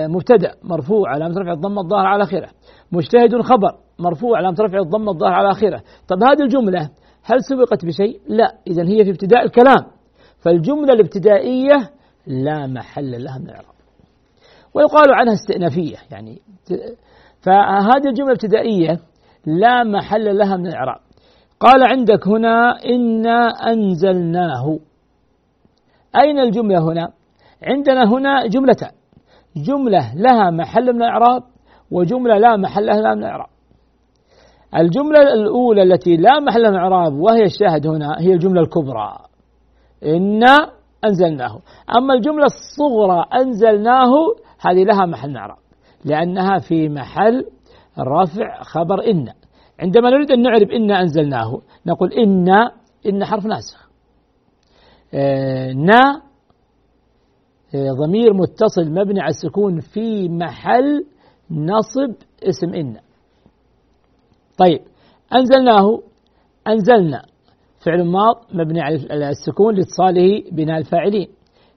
مبتدأ 0.07 0.51
مرفوع 0.63 1.09
علامة 1.09 1.39
رفع 1.39 1.51
الضمة 1.51 1.81
الظاهر 1.81 2.05
على 2.05 2.23
آخره. 2.23 2.49
مجتهد 2.91 3.41
خبر 3.41 3.77
مرفوع 3.99 4.37
علامة 4.37 4.55
رفع 4.59 4.77
الضمة 4.77 5.11
الظاهر 5.11 5.33
على 5.33 5.51
آخره. 5.51 5.83
طب 6.07 6.23
هذه 6.23 6.43
الجملة 6.43 6.89
هل 7.23 7.43
سبقت 7.43 7.85
بشيء؟ 7.85 8.19
لا. 8.27 8.55
إذا 8.67 8.83
هي 8.83 9.03
في 9.03 9.09
ابتداء 9.09 9.45
الكلام. 9.45 9.85
فالجملة 10.39 10.93
الابتدائية 10.93 11.89
لا 12.27 12.67
محل 12.67 13.23
لها 13.23 13.37
من 13.37 13.45
الإعراب. 13.45 13.73
ويقال 14.73 15.13
عنها 15.13 15.33
استئنافية 15.33 15.97
يعني 16.11 16.41
فهذه 17.41 18.07
الجملة 18.07 18.31
الابتدائية 18.31 18.99
لا 19.45 19.83
محل 19.83 20.37
لها 20.37 20.57
من 20.57 20.67
الإعراب. 20.67 20.99
قال 21.59 21.83
عندك 21.83 22.27
هنا 22.27 22.83
إنا 22.85 23.47
أنزلناه. 23.47 24.79
أين 26.15 26.39
الجملة 26.39 26.79
هنا؟ 26.79 27.11
عندنا 27.63 28.13
هنا 28.13 28.47
جملتان. 28.47 28.91
جملة 29.55 30.15
لها 30.15 30.49
محل 30.51 30.93
من 30.93 31.03
الإعراب 31.03 31.43
وجملة 31.91 32.37
لا 32.37 32.55
محل 32.57 32.85
لها 32.85 33.15
من 33.15 33.23
الإعراب. 33.23 33.49
الجملة 34.75 35.33
الأولى 35.33 35.83
التي 35.83 36.17
لا 36.17 36.39
محل 36.39 36.61
من 36.61 36.75
الإعراب 36.75 37.13
وهي 37.13 37.43
الشاهد 37.43 37.87
هنا 37.87 38.15
هي 38.19 38.33
الجملة 38.33 38.61
الكبرى. 38.61 39.17
إنا 40.05 40.55
أنزلناه. 41.05 41.59
أما 41.97 42.13
الجملة 42.13 42.45
الصغرى 42.45 43.25
أنزلناه 43.41 44.13
هذه 44.59 44.83
لها 44.83 45.05
محل 45.05 45.29
من 45.29 45.35
الإعراب 45.35 45.57
لأنها 46.05 46.57
في 46.57 46.89
محل 46.89 47.45
رفع 47.99 48.63
خبر 48.63 49.07
إن. 49.07 49.27
عندما 49.79 50.09
نريد 50.09 50.31
أن 50.31 50.41
نعرف 50.41 50.69
إنا 50.71 51.01
أنزلناه 51.01 51.61
نقول 51.85 52.13
إنا 52.13 52.71
إن 53.05 53.25
حرف 53.25 53.45
ناسخ. 53.45 53.89
آه 55.13 55.71
نا 55.71 56.21
ضمير 57.75 58.33
متصل 58.33 58.91
مبني 58.91 59.21
على 59.21 59.29
السكون 59.29 59.79
في 59.79 60.29
محل 60.29 61.05
نصب 61.51 62.15
اسم 62.43 62.73
إن. 62.73 62.97
طيب 64.57 64.79
أنزلناه. 65.35 66.01
أنزلنا. 66.67 67.21
فعل 67.85 68.03
ماض 68.03 68.35
مبني 68.53 68.81
على 68.81 69.29
السكون 69.29 69.75
لاتصاله 69.75 70.43
بناء 70.51 70.77
الفاعلين. 70.77 71.27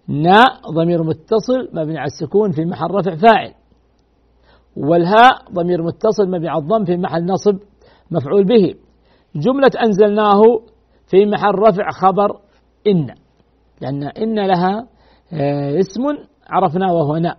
نا 0.08 0.44
ضمير 0.74 1.02
متصل 1.02 1.68
مبني 1.72 1.98
على 1.98 2.06
السكون 2.06 2.50
في 2.50 2.64
محل 2.64 2.90
رفع 2.90 3.14
فاعل. 3.14 3.54
والهاء 4.76 5.52
ضمير 5.52 5.82
متصل 5.82 6.28
مبني 6.28 6.48
على 6.48 6.62
الضم 6.62 6.84
في 6.84 6.96
محل 6.96 7.24
نصب 7.24 7.58
مفعول 8.10 8.44
به. 8.44 8.74
جملة 9.34 9.70
أنزلناه 9.86 10.42
في 11.06 11.26
محل 11.26 11.54
رفع 11.54 11.90
خبر 11.90 12.40
إن. 12.86 13.14
لأن 13.80 14.02
إن 14.02 14.46
لها 14.46 14.91
اسم 15.80 16.02
عرفناه 16.50 16.94
وهو 16.94 17.16
ناء 17.16 17.38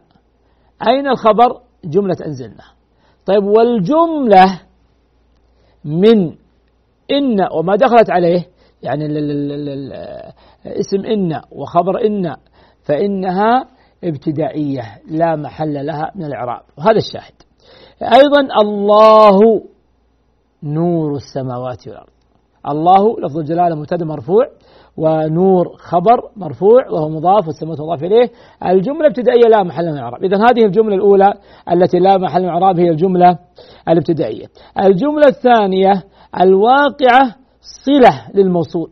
أين 0.88 1.08
الخبر؟ 1.08 1.62
جملة 1.86 2.16
أنزلنا. 2.26 2.64
طيب 3.26 3.44
والجملة 3.44 4.62
من 5.86 6.36
إن 7.12 7.48
وما 7.58 7.76
دخلت 7.76 8.12
عليه 8.12 8.48
يعني 8.84 9.06
اسم 10.66 11.06
إن 11.06 11.42
وخبر 11.52 12.06
إن 12.06 12.36
فإنها 12.84 13.68
ابتدائية 14.04 15.02
لا 15.08 15.36
محل 15.36 15.86
لها 15.86 16.12
من 16.16 16.26
الإعراب. 16.26 16.62
وهذا 16.78 16.98
الشاهد. 16.98 17.34
أيضا 18.02 18.62
الله 18.62 19.64
نور 20.64 21.16
السماوات 21.16 21.88
والأرض. 21.88 22.10
الله 22.70 23.20
لفظ 23.20 23.38
الجلالة 23.38 23.76
مبتدأ 23.76 24.06
مرفوع. 24.06 24.46
ونور 24.98 25.76
خبر 25.78 26.30
مرفوع 26.36 26.90
وهو 26.92 27.10
مضاف 27.10 27.48
والسماوات 27.48 27.82
مضاف 27.82 28.04
إليه. 28.04 28.30
الجملة 28.66 29.00
الابتدائية 29.00 29.48
لا 29.50 29.64
محل 29.64 29.86
من 29.86 29.94
الإعراب 29.94 30.24
إذا 30.24 30.38
هذه 30.38 30.66
الجملة 30.66 30.96
الأولى 30.96 31.34
التي 31.72 32.00
لا 32.00 32.18
محل 32.18 32.42
من 32.42 32.46
الإعراب 32.48 32.80
هي 32.80 32.90
الجملة 32.90 33.38
الابتدائية. 33.90 34.46
الجملة 34.80 35.28
الثانية 35.28 36.04
الواقعة 36.42 37.36
صلة 37.86 38.28
للموصول. 38.34 38.90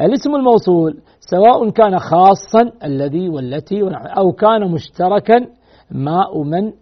الاسم 0.00 0.34
الموصول 0.34 0.98
سواء 1.20 1.70
كان 1.70 1.98
خاصا 1.98 2.72
الذي 2.84 3.28
والتي 3.28 3.82
أو 4.18 4.32
كان 4.32 4.72
مشتركا 4.72 5.46
ما 5.90 6.28
ومن 6.28 6.72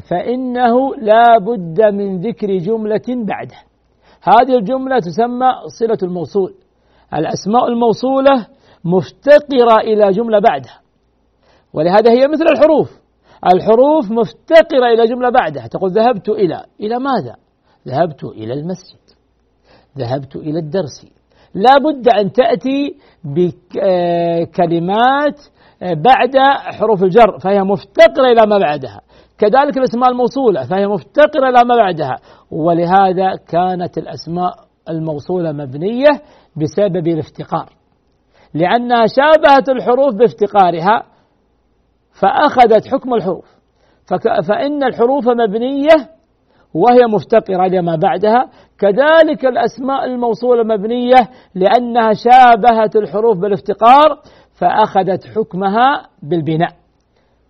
فإنه 0.00 0.94
لا 0.96 1.38
بد 1.38 1.82
من 1.82 2.20
ذكر 2.20 2.58
جملة 2.58 3.02
بعده 3.08 3.56
هذه 4.22 4.56
الجملة 4.58 4.98
تسمى 4.98 5.48
صلة 5.78 5.98
الموصول. 6.02 6.54
الأسماء 7.14 7.68
الموصولة 7.68 8.46
مفتقرة 8.84 9.80
إلى 9.80 10.10
جملة 10.10 10.38
بعدها. 10.38 10.80
ولهذا 11.72 12.10
هي 12.10 12.28
مثل 12.28 12.44
الحروف. 12.52 13.00
الحروف 13.54 14.10
مفتقرة 14.10 14.86
إلى 14.94 15.06
جملة 15.06 15.30
بعدها. 15.30 15.66
تقول 15.66 15.90
ذهبت 15.90 16.28
إلى. 16.28 16.64
إلى 16.80 16.98
ماذا؟ 16.98 17.36
ذهبت 17.88 18.24
إلى 18.24 18.52
المسجد. 18.52 18.98
ذهبت 19.98 20.36
إلى 20.36 20.58
الدرس. 20.58 21.06
لا 21.54 21.78
بد 21.78 22.08
أن 22.08 22.32
تأتي 22.32 22.96
بكلمات 24.44 25.40
بعد 25.82 26.36
حروف 26.78 27.02
الجر 27.02 27.38
فهي 27.38 27.62
مفتقرة 27.62 28.26
إلى 28.26 28.46
ما 28.46 28.58
بعدها. 28.58 29.00
كذلك 29.38 29.78
الأسماء 29.78 30.10
الموصولة 30.10 30.64
فهي 30.64 30.86
مفتقرة 30.86 31.48
إلى 31.48 31.64
ما 31.64 31.76
بعدها. 31.76 32.16
ولهذا 32.50 33.36
كانت 33.48 33.98
الأسماء 33.98 34.54
الموصولة 34.88 35.52
مبنية 35.52 36.08
بسبب 36.56 37.08
الافتقار. 37.08 37.68
لأنها 38.54 39.06
شابهت 39.06 39.68
الحروف 39.68 40.14
بافتقارها 40.14 41.02
فأخذت 42.20 42.86
حكم 42.86 43.14
الحروف. 43.14 43.60
فإن 44.48 44.84
الحروف 44.84 45.28
مبنية 45.28 46.10
وهي 46.74 47.06
مفتقرة 47.14 47.66
لما 47.66 47.96
بعدها. 47.96 48.50
كذلك 48.78 49.46
الأسماء 49.46 50.04
الموصولة 50.04 50.62
مبنية 50.62 51.28
لأنها 51.54 52.12
شابهت 52.12 52.96
الحروف 52.96 53.38
بالافتقار 53.38 54.22
فأخذت 54.54 55.26
حكمها 55.26 56.06
بالبناء. 56.22 56.72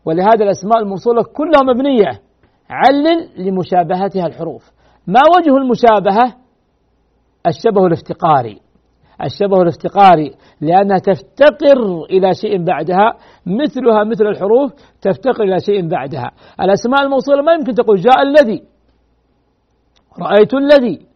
ولهذا 0.04 0.44
الأسماء 0.44 0.78
الموصولة 0.78 1.22
كلها 1.22 1.74
مبنية. 1.74 2.20
علل 2.70 3.28
لمشابهتها 3.38 4.26
الحروف. 4.26 4.70
ما 5.06 5.20
وجه 5.36 5.56
المشابهة؟ 5.56 6.36
الشبه 7.46 7.86
الافتقاري. 7.86 8.60
الشبه 9.24 9.62
الافتقاري 9.62 10.32
لأنها 10.60 10.98
تفتقر 10.98 12.04
إلى 12.10 12.34
شيء 12.34 12.64
بعدها 12.64 13.16
مثلها 13.46 14.04
مثل 14.04 14.26
الحروف 14.26 14.72
تفتقر 15.02 15.44
إلى 15.44 15.60
شيء 15.60 15.88
بعدها. 15.88 16.30
الأسماء 16.60 17.02
الموصولة 17.02 17.42
ما 17.42 17.52
يمكن 17.52 17.74
تقول 17.74 18.00
جاء 18.00 18.22
الذي 18.22 18.62
رأيت 20.18 20.54
الذي. 20.54 21.06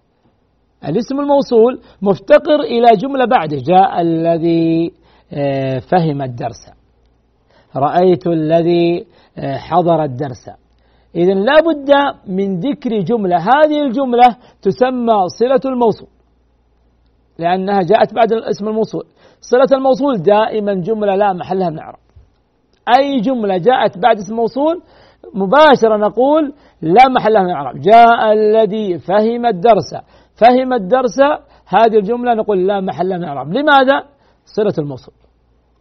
الاسم 0.89 1.21
الموصول 1.21 1.81
مفتقر 2.03 2.61
إلى 2.61 2.87
جملة 2.97 3.25
بعده 3.25 3.57
جاء 3.57 4.01
الذي 4.01 4.93
فهم 5.91 6.23
الدرس. 6.23 6.71
رأيت 7.77 8.27
الذي 8.27 9.07
حضر 9.39 10.03
الدرس. 10.03 10.51
إذا 11.17 11.35
لا 11.35 11.55
بد 11.67 11.91
من 12.29 12.61
ذكر 12.61 13.01
جملة. 13.01 13.37
هذه 13.37 13.83
الجملة 13.83 14.37
تسمى 14.63 15.29
صلة 15.39 15.61
الموصول. 15.73 16.09
لأنها 17.39 17.83
جاءت 17.83 18.15
بعد 18.15 18.33
الاسم 18.33 18.69
الموصول. 18.69 19.05
صلة 19.41 19.79
الموصول 19.79 20.23
دائما 20.23 20.75
جملة 20.75 21.15
لا 21.17 21.33
محل 21.33 21.59
لها 21.59 21.71
من 21.71 21.79
الإعراب. 21.79 21.99
أي 22.99 23.21
جملة 23.21 23.57
جاءت 23.57 23.99
بعد 23.99 24.17
اسم 24.17 24.37
موصول 24.37 24.83
مباشرة 25.35 25.97
نقول 25.97 26.53
لا 26.83 27.09
محل 27.09 27.33
لها 27.33 27.43
من 27.43 27.51
الإعراب. 27.51 27.81
جاء 27.81 28.33
الذي 28.33 28.99
فهم 28.99 29.47
الدرس. 29.47 29.95
فهم 30.35 30.73
الدرس 30.73 31.21
هذه 31.67 31.97
الجملة 31.97 32.35
نقول 32.35 32.67
لا 32.67 32.81
محل 32.81 33.09
لها 33.09 33.19
من 33.19 33.25
الإعراب. 33.25 33.53
لماذا؟ 33.53 34.03
صلة 34.45 34.75
الموصول. 34.79 35.15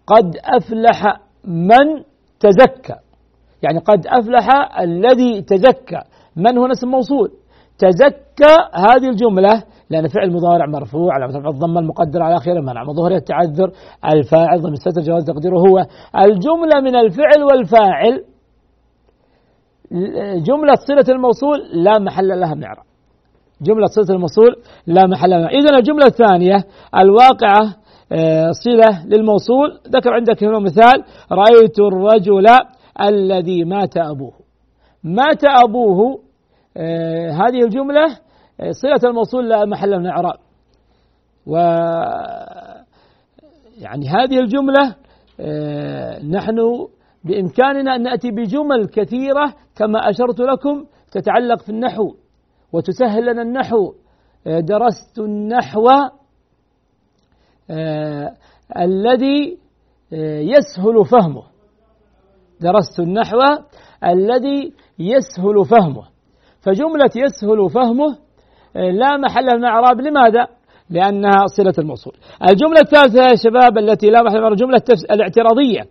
قد 0.08 0.38
أفلح 0.44 1.20
من 1.46 2.04
تزكى. 2.40 2.96
يعني 3.64 3.80
قد 3.80 4.08
أفلح 4.08 4.80
الذي 4.80 5.42
تزكى. 5.42 6.02
من 6.36 6.58
هنا 6.58 6.72
اسم 6.72 6.88
موصول؟ 6.88 7.32
تزكى 7.78 8.56
هذه 8.74 9.10
الجملة 9.10 9.64
لأن 9.90 10.08
فعل 10.08 10.32
مضارع 10.32 10.66
مرفوع 10.66 11.14
على 11.14 11.26
رفع 11.26 11.50
الضمة 11.50 11.80
المقدرة 11.80 12.24
على 12.24 12.38
آخره 12.38 12.62
منع 12.62 12.84
من 12.84 12.94
ظهور 12.94 13.12
التعذر 13.12 13.72
الفاعل 14.14 14.62
ضمن 14.62 14.76
ستر 14.76 15.02
جواز 15.02 15.26
تقديره 15.26 15.58
هو. 15.58 15.86
الجملة 16.26 16.82
من 16.82 16.96
الفعل 16.96 17.44
والفاعل 17.44 18.24
جملة 20.48 20.74
صلة 20.88 21.16
الموصول 21.16 21.60
لا 21.74 22.00
محل 22.00 22.40
لها 22.40 22.56
من 22.56 22.64
إعراب 22.64 22.84
جملة 23.62 23.86
صلة 23.86 24.16
الموصول 24.16 24.56
لا 24.88 25.08
محل 25.08 25.30
لها 25.30 25.48
إذا 25.48 25.78
الجملة 25.78 26.06
الثانية 26.06 26.56
الواقعة 26.98 27.76
صلة 28.52 29.06
للموصول. 29.06 29.80
ذكر 29.88 30.14
عندك 30.14 30.44
هنا 30.44 30.60
مثال 30.60 31.04
رأيت 31.32 31.80
الرجل 31.80 32.48
الذي 33.02 33.64
مات 33.64 33.98
أبوه. 33.98 34.34
مات 35.04 35.44
أبوه 35.64 36.20
آه، 36.78 37.32
هذه 37.32 37.64
الجملة 37.64 38.06
آه، 38.06 38.23
صلة 38.72 39.10
الموصول 39.10 39.50
لا 39.50 39.66
محل 39.66 40.00
من 40.00 40.06
الإعراب. 40.06 40.38
و 41.48 41.56
يعني 43.78 44.08
هذه 44.08 44.40
الجملة 44.40 44.96
آه، 45.40 46.26
نحن 46.26 46.88
بإمكاننا 47.24 47.96
أن 47.96 48.04
نأتي 48.04 48.32
بجمل 48.32 48.88
كثيرة 48.88 49.54
كما 49.76 50.10
أشرت 50.10 50.40
لكم 50.40 50.86
تتعلق 51.12 51.62
في 51.62 51.70
النحو. 51.70 52.16
وتسهل 52.74 53.26
لنا 53.32 53.42
النحو. 53.42 53.94
درست 54.46 55.20
النحو 55.20 55.88
الذي 58.78 59.58
يسهل 60.42 61.06
فهمه. 61.06 61.44
درست 62.62 63.00
النحو 63.00 63.40
الذي 64.04 64.74
يسهل 65.00 65.66
فهمه. 65.66 66.04
فجملة 66.62 67.12
يسهل 67.16 67.70
فهمه 67.70 68.08
آه، 68.08 68.23
لا 68.76 69.18
محل 69.18 69.46
من 69.46 69.66
الإعراب. 69.66 70.02
لماذا؟ 70.02 70.48
لأنها 70.90 71.46
صلة 71.58 71.74
الموصول. 71.78 72.14
الجملة 72.50 72.80
الثالثة 72.82 73.22
يا 73.24 73.36
شباب 73.36 73.78
التي 73.78 74.10
لا 74.10 74.22
محل 74.24 74.42
من 74.42 74.56
جملة 74.56 74.82
الاعتراضية. 75.12 75.82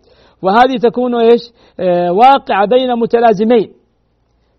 وهذه 0.43 0.77
تكون 0.83 1.15
إيش؟ 1.15 1.41
آه، 1.81 2.13
واقعة 2.13 2.67
بين 2.67 2.99
متلازمين. 2.99 3.73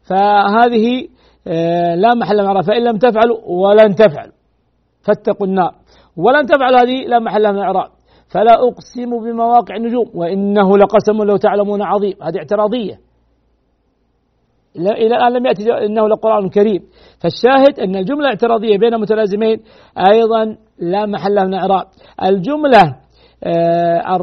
فهذه 0.10 1.08
آه، 1.48 1.96
لا 1.96 2.14
محل 2.14 2.36
من 2.36 2.42
الإعراب. 2.42 2.64
فإن 2.64 2.84
لم 2.84 2.98
تفعلوا 2.98 3.38
ولن 3.46 3.96
تفعلوا. 3.96 4.34
فاتقوا 5.02 5.48
النار. 5.48 5.76
ولن 6.18 6.46
تفعلوا 6.46 6.80
هذه 6.80 7.06
لا 7.08 7.20
محل 7.20 7.54
من 7.54 7.58
الإعراب. 7.58 7.90
فلا 8.30 8.52
أقسم 8.52 9.10
بمواقع 9.24 9.76
النجوم. 9.76 10.12
وإنه 10.16 10.78
لقسم 10.78 11.24
لو 11.24 11.38
تعلمون 11.38 11.82
عظيم. 11.82 12.14
هذه 12.22 12.38
اعتراضية. 12.38 13.00
إلى 14.78 15.16
الآن 15.18 15.34
لم 15.34 15.46
يأتي 15.46 15.86
إنه 15.86 16.08
لقرآن 16.08 16.50
كريم. 16.50 16.82
فالشاهد 17.20 17.80
أن 17.80 17.96
الجملة 17.96 18.22
الاعتراضية 18.22 18.78
بين 18.78 19.00
متلازمين 19.00 19.60
أيضا 20.12 20.58
لا 20.80 21.06
محل 21.06 21.48
من 21.48 21.54
إعراب. 21.54 21.86
الجملة 22.24 22.96
آه، 23.44 24.18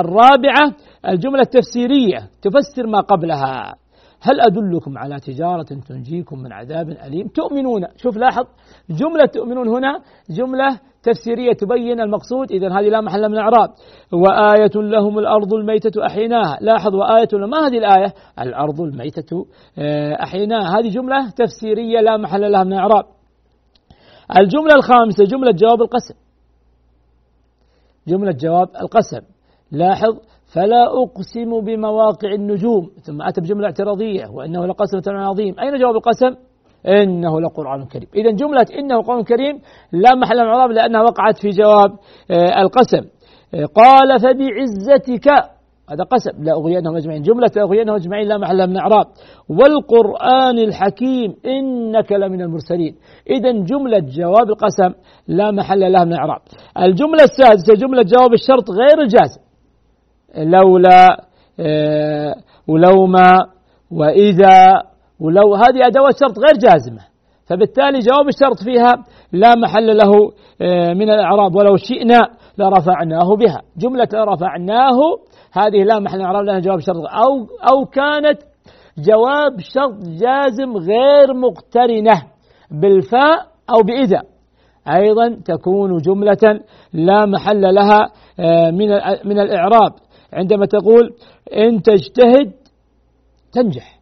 الرابعة 0.00 0.74
الجملة 1.08 1.40
التفسيرية 1.40 2.18
تفسر 2.42 2.86
ما 2.86 3.00
قبلها. 3.00 3.74
هل 4.20 4.40
أدلكم 4.40 4.98
على 4.98 5.20
تجارة 5.20 5.66
تنجيكم 5.88 6.38
من 6.38 6.52
عذاب 6.52 6.90
أليم؟ 6.90 7.28
تؤمنون. 7.28 7.86
شوف 7.96 8.16
لاحظ 8.16 8.44
جملة 8.90 9.26
تؤمنون 9.26 9.68
هنا 9.68 10.00
جملة 10.30 10.80
تفسيرية 11.02 11.52
تبين 11.52 12.00
المقصود. 12.00 12.52
إذا 12.52 12.68
هذه 12.68 12.88
لا 12.88 13.00
محل 13.00 13.28
من 13.28 13.34
الإعراب. 13.34 13.70
وآية 14.12 14.70
لهم 14.74 15.18
الأرض 15.18 15.54
الميتة 15.54 16.06
أحيناها. 16.06 16.58
لاحظ 16.60 16.94
وآية 16.94 17.28
ما 17.32 17.66
هذه 17.66 17.78
الآية؟ 17.78 18.14
الأرض 18.40 18.80
الميتة 18.80 19.46
آه، 19.78 20.22
أحيناها. 20.22 20.78
هذه 20.78 20.88
جملة 20.88 21.30
تفسيرية 21.30 22.00
لا 22.00 22.16
محل 22.16 22.52
لها 22.52 22.64
من 22.64 22.72
الإعراب. 22.72 23.04
الجملة 24.40 24.74
الخامسة 24.74 25.24
جملة 25.24 25.50
جواب 25.50 25.82
القسم. 25.82 26.14
جملة 28.08 28.32
جواب 28.32 28.68
القسم. 28.80 29.26
لاحظ 29.72 30.18
فلا 30.54 30.84
أقسم 31.02 31.60
بمواقع 31.60 32.32
النجوم. 32.32 32.90
ثم 33.02 33.22
أتى 33.22 33.40
بجملة 33.40 33.66
اعتراضية 33.66 34.24
وإنه 34.34 34.66
لقسم 34.66 35.00
عظيم. 35.06 35.54
أين 35.60 35.78
جواب 35.78 35.96
القسم؟ 35.96 36.34
إنه 36.86 37.40
لقرآن 37.40 37.84
كريم. 37.84 38.08
إذا 38.14 38.30
جملة 38.30 38.66
إنه 38.78 39.02
قرآن 39.02 39.22
كريم 39.22 39.60
لا 39.92 40.14
محل 40.14 40.36
من 40.36 40.74
لأنها 40.74 41.02
وقعت 41.02 41.38
في 41.38 41.48
جواب 41.48 41.90
آه، 42.30 42.62
القسم. 42.62 43.04
آه، 43.54 43.64
قال 43.64 44.20
فبعزتك. 44.20 45.28
هذا 45.90 46.04
قسم. 46.04 46.44
لا 46.44 46.52
أغوينهم 46.52 46.96
أجمعين. 46.96 47.22
جملة 47.22 47.50
لا 47.56 47.62
أغوينهم 47.62 47.94
أجمعين 47.94 48.28
لا 48.28 48.38
محل 48.38 48.66
من 48.66 48.76
إعراب 48.76 49.06
والقرآن 49.48 50.58
الحكيم 50.58 51.34
إنك 51.46 52.12
لمن 52.12 52.40
المرسلين. 52.42 52.94
إذا 53.30 53.52
جملة 53.52 53.98
جواب 53.98 54.48
القسم 54.50 54.92
لا 55.28 55.50
محل 55.50 55.92
لها 55.92 56.04
من 56.04 56.12
إعراب 56.12 56.40
الجملة 56.78 57.24
السادسة 57.24 57.74
جملة 57.74 58.02
جواب 58.02 58.32
الشرط 58.32 58.70
غير 58.70 59.00
الجازم. 59.00 59.45
لولا 60.36 61.26
آه، 61.60 62.34
ولو 62.68 63.06
ما 63.06 63.46
وإذا 63.90 64.82
ولو 65.20 65.54
هذه 65.54 65.86
أدوات 65.86 66.20
شرط 66.20 66.38
غير 66.38 66.58
جازمة. 66.60 67.02
فبالتالي 67.46 67.98
جواب 67.98 68.28
الشرط 68.28 68.62
فيها 68.64 69.04
لا 69.32 69.54
محل 69.56 69.96
له 69.96 70.10
آه، 70.62 70.94
من 70.94 71.10
الإعراب 71.10 71.54
ولو 71.54 71.76
شئنا 71.76 72.20
لرفعناه 72.58 73.36
بها. 73.36 73.62
جملة 73.76 74.08
رفعناه 74.14 74.98
هذه 75.52 75.84
لا 75.84 75.98
محل 75.98 76.20
إعراب 76.20 76.44
لها 76.44 76.58
جواب 76.58 76.80
شرط. 76.80 76.96
أو 76.96 77.46
أو 77.72 77.84
كانت 77.84 78.38
جواب 78.98 79.60
شرط 79.60 79.98
جازم 80.04 80.76
غير 80.76 81.34
مقترنة 81.34 82.22
بالفاء 82.70 83.46
أو 83.70 83.82
بإذا. 83.82 84.22
أيضا 84.88 85.36
تكون 85.44 85.96
جملة 85.96 86.60
لا 86.92 87.26
محل 87.26 87.74
لها 87.74 88.08
آه، 88.40 88.70
من 88.70 88.88
من 89.24 89.40
الإعراب. 89.40 89.92
عندما 90.32 90.66
تقول 90.66 91.14
إن 91.52 91.82
تجتهد 91.82 92.52
تنجح. 93.52 93.98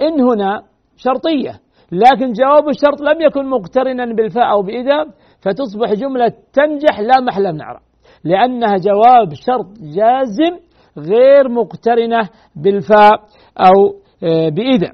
إن 0.00 0.20
هنا 0.20 0.62
شرطية 0.96 1.60
لكن 1.92 2.32
جواب 2.32 2.68
الشرط 2.68 3.00
لم 3.00 3.20
يكن 3.20 3.46
مقترنا 3.46 4.14
بالفاء 4.14 4.50
أو 4.50 4.62
بإذا 4.62 5.04
فتصبح 5.40 5.92
جملة 5.92 6.32
تنجح 6.52 7.00
لا 7.00 7.20
محل 7.20 7.52
من 7.52 7.60
إعراب 7.60 7.80
لأنها 8.24 8.76
جواب 8.76 9.34
شرط 9.34 9.66
جازم 9.80 10.58
غير 10.98 11.48
مقترنة 11.48 12.28
بالفاء 12.56 13.20
أو 13.58 13.94
آه، 14.22 14.48
بإذا. 14.48 14.92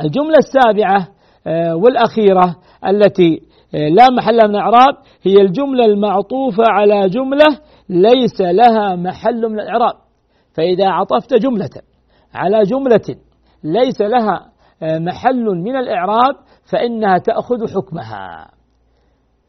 الجملة 0.00 0.36
السابعة 0.38 1.08
آه، 1.46 1.76
والأخيرة 1.76 2.56
التي 2.86 3.42
آه، 3.74 3.88
لا 3.88 4.06
محل 4.10 4.48
من 4.48 4.54
إعراب 4.54 4.94
هي 5.22 5.34
الجملة 5.34 5.84
المعطوفة 5.84 6.64
على 6.68 7.08
جملة 7.08 7.58
ليس 7.88 8.40
لها 8.40 8.96
محل 8.96 9.48
من 9.48 9.60
الإعراب. 9.60 9.94
فإذا 10.54 10.88
عطفت 10.88 11.34
جملة 11.34 11.70
على 12.34 12.62
جملة 12.62 13.16
ليس 13.64 14.00
لها 14.00 14.46
آه، 14.82 14.98
محل 14.98 15.44
من 15.44 15.76
الإعراب 15.76 16.34
فإنها 16.72 17.18
تأخذ 17.18 17.74
حكمها. 17.74 18.50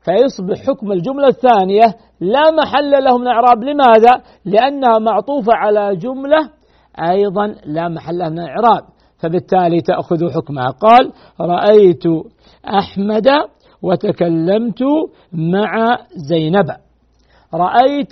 فيصبح 0.01 0.67
حكم 0.67 0.91
الجملة 0.91 1.27
الثانية 1.27 1.85
لا 2.19 2.51
محل 2.51 3.03
له 3.03 3.17
من 3.17 3.27
الإعراب. 3.27 3.63
لماذا؟ 3.63 4.21
لأنها 4.45 4.99
معطوفة 4.99 5.53
على 5.53 5.95
جملة 5.95 6.49
أيضا 7.11 7.55
لا 7.65 7.87
محل 7.87 8.17
لها 8.17 8.29
من 8.29 8.39
الإعراب 8.39 8.81
فبالتالي 9.17 9.81
تأخذ 9.81 10.33
حكمها. 10.33 10.69
قال 10.69 11.11
رأيت 11.41 12.03
أحمد 12.65 13.27
وتكلمت 13.81 14.79
مع 15.33 15.97
زينب. 16.29 16.86
رأيت 17.53 18.11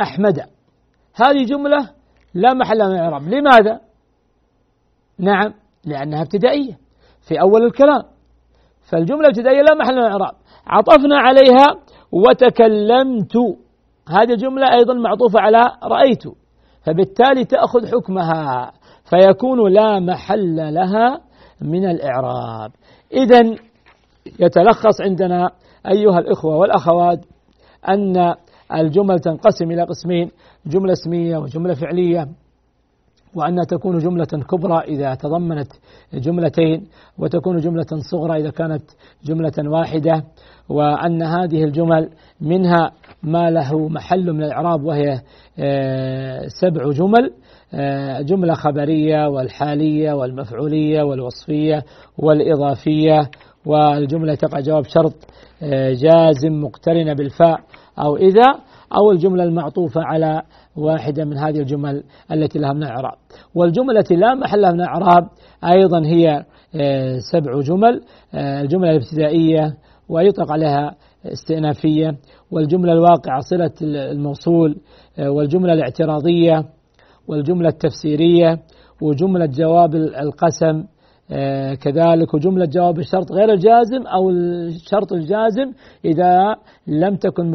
أحمد. 0.00 0.40
هذه 1.14 1.44
جملة 1.44 1.90
لا 2.34 2.54
محل 2.54 2.78
من 2.78 2.94
الإعراب 2.94 3.22
لماذا؟ 3.22 3.80
نعم 5.18 5.54
لأنها 5.84 6.22
ابتدائية 6.22 6.78
في 7.28 7.40
أول 7.40 7.64
الكلام. 7.64 8.02
فالجملة 8.90 9.20
الابتدائية 9.20 9.62
لا 9.62 9.74
محل 9.74 9.94
من 9.94 9.98
الإعراب 9.98 10.34
عطفنا 10.66 11.18
عليها 11.18 11.66
وتكلمت. 12.12 13.36
هذه 14.08 14.32
الجملة 14.32 14.74
أيضا 14.74 14.94
معطوفة 14.94 15.40
على 15.40 15.72
رأيت. 15.82 16.22
فبالتالي 16.82 17.44
تأخذ 17.44 17.86
حكمها 17.86 18.72
فيكون 19.04 19.72
لا 19.72 20.00
محل 20.00 20.74
لها 20.74 21.20
من 21.60 21.90
الإعراب. 21.90 22.70
إذا 23.12 23.56
يتلخص 24.40 25.00
عندنا 25.00 25.50
أيها 25.86 26.18
الإخوة 26.18 26.56
والأخوات 26.56 27.24
أن 27.88 28.34
الجمل 28.80 29.18
تنقسم 29.18 29.70
إلى 29.70 29.82
قسمين 29.82 30.30
جملة 30.66 30.92
اسمية 30.92 31.36
وجملة 31.38 31.74
فعلية 31.74 32.28
وأنها 33.34 33.64
تكون 33.64 33.98
جملة 33.98 34.24
كبرى 34.24 34.78
إذا 34.78 35.14
تضمنت 35.14 35.72
جملتين 36.14 36.86
وتكون 37.18 37.56
جملة 37.56 37.86
صغرى 38.10 38.40
إذا 38.40 38.50
كانت 38.50 38.82
جملة 39.24 39.52
واحدة 39.58 40.24
وأن 40.68 41.22
هذه 41.22 41.64
الجمل 41.64 42.10
منها 42.40 42.92
ما 43.22 43.50
له 43.50 43.88
محل 43.88 44.32
من 44.32 44.42
الإعراب 44.42 44.84
وهي 44.84 45.20
آه، 45.58 46.46
سبع 46.46 46.90
جمل 46.90 47.30
آه، 47.74 48.20
جملة 48.20 48.54
خبرية 48.54 49.28
والحالية 49.28 50.12
والمفعولية 50.12 51.02
والوصفية 51.02 51.82
والإضافية 52.18 53.30
والجملة 53.66 54.34
تقع 54.34 54.60
جواب 54.60 54.84
شرط 54.84 55.14
آه، 55.62 55.92
جازم 55.92 56.60
مقترنة 56.64 57.12
بالفاء. 57.12 57.60
أو 57.98 58.16
إذا 58.16 58.46
أو 58.96 59.10
الجملة 59.10 59.44
المعطوفة 59.44 60.00
على 60.04 60.42
واحدة 60.76 61.24
من 61.24 61.38
هذه 61.38 61.58
الجمل 61.58 62.02
التي 62.32 62.58
لها 62.58 62.72
من 62.72 62.82
الإعراب 62.82 63.14
والجملة 63.54 63.98
التي 64.00 64.16
لا 64.16 64.34
محل 64.34 64.60
لها 64.60 64.72
من 64.72 64.80
الإعراب 64.80 65.28
أيضا 65.64 66.06
هي 66.06 66.44
آه، 66.74 67.18
سبع 67.32 67.60
جمل 67.60 68.00
آه، 68.34 68.60
الجملة 68.60 68.90
الابتدائية 68.90 69.76
ويطلق 70.08 70.52
عليها 70.52 70.94
استئنافية 71.26 72.16
والجملة 72.50 72.92
الواقعة 72.92 73.40
صلة 73.40 73.70
الموصول 73.82 74.76
آه، 75.18 75.30
والجملة 75.30 75.72
الاعتراضية 75.72 76.64
والجملة 77.28 77.68
التفسيرية 77.68 78.58
وجملة 79.02 79.46
جواب 79.46 79.94
القسم 79.94 80.84
كذلك 81.74 82.36
جملة 82.36 82.64
جواب 82.66 82.98
الشرط 82.98 83.32
غير 83.32 83.52
الجازم 83.52 84.06
أو 84.06 84.30
الشرط 84.30 85.12
الجازم 85.12 85.72
إذا 86.04 86.56
لم 86.86 87.16
تكن 87.16 87.50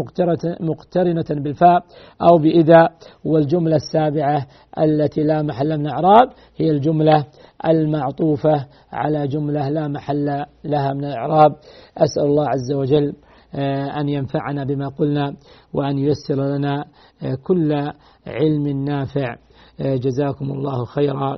مقترنة 0.62 1.42
بالفاء 1.42 1.84
أو 2.22 2.38
بإذا 2.38 2.90
والجملة 3.26 3.76
السابعة 3.76 4.46
التي 4.80 5.22
لا 5.24 5.42
محل 5.42 5.78
من 5.78 5.88
إعراب 5.88 6.30
هي 6.58 6.72
الجملة 6.72 7.26
المعطوفة 7.66 8.66
على 8.92 9.28
جملة 9.28 9.70
لا 9.70 9.88
محل 9.88 10.46
لها 10.64 10.94
من 10.94 11.06
الإعراب 11.06 11.56
أسأل 11.98 12.24
الله 12.24 12.46
عز 12.48 12.72
وجل 12.74 13.14
آه، 13.56 14.00
أن 14.00 14.10
ينفعنا 14.10 14.64
بما 14.64 14.88
قلنا 14.88 15.36
وأن 15.74 15.98
ييسر 15.98 16.36
لنا 16.36 16.86
آه، 17.24 17.36
كل 17.44 17.92
علم 18.28 18.68
نافع. 18.68 19.36
جزاكم 19.80 20.52
الله 20.52 20.86
خيرا. 20.86 21.38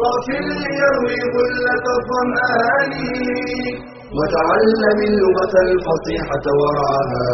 صاف 0.00 0.26
ليروي 0.28 1.18
غلة 1.34 1.84
الظمآن 1.98 2.92
وتعلم 4.16 4.98
اللغة 5.10 5.54
الفصيحة 5.68 6.44
ورعاها 6.60 7.28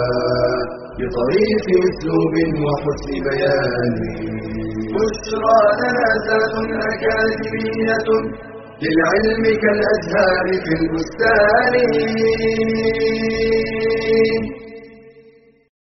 بطريق 0.98 1.66
اسلوب 1.88 2.34
وحسن 2.64 3.10
بيان 3.26 3.94
بشرى 4.94 5.60
لنا 5.80 6.08
ذات 6.26 6.54
أكاديمية 6.90 8.08
للعلم 8.82 9.44
كالأزهار 9.62 10.46
في 10.64 10.72
البستان. 10.80 11.74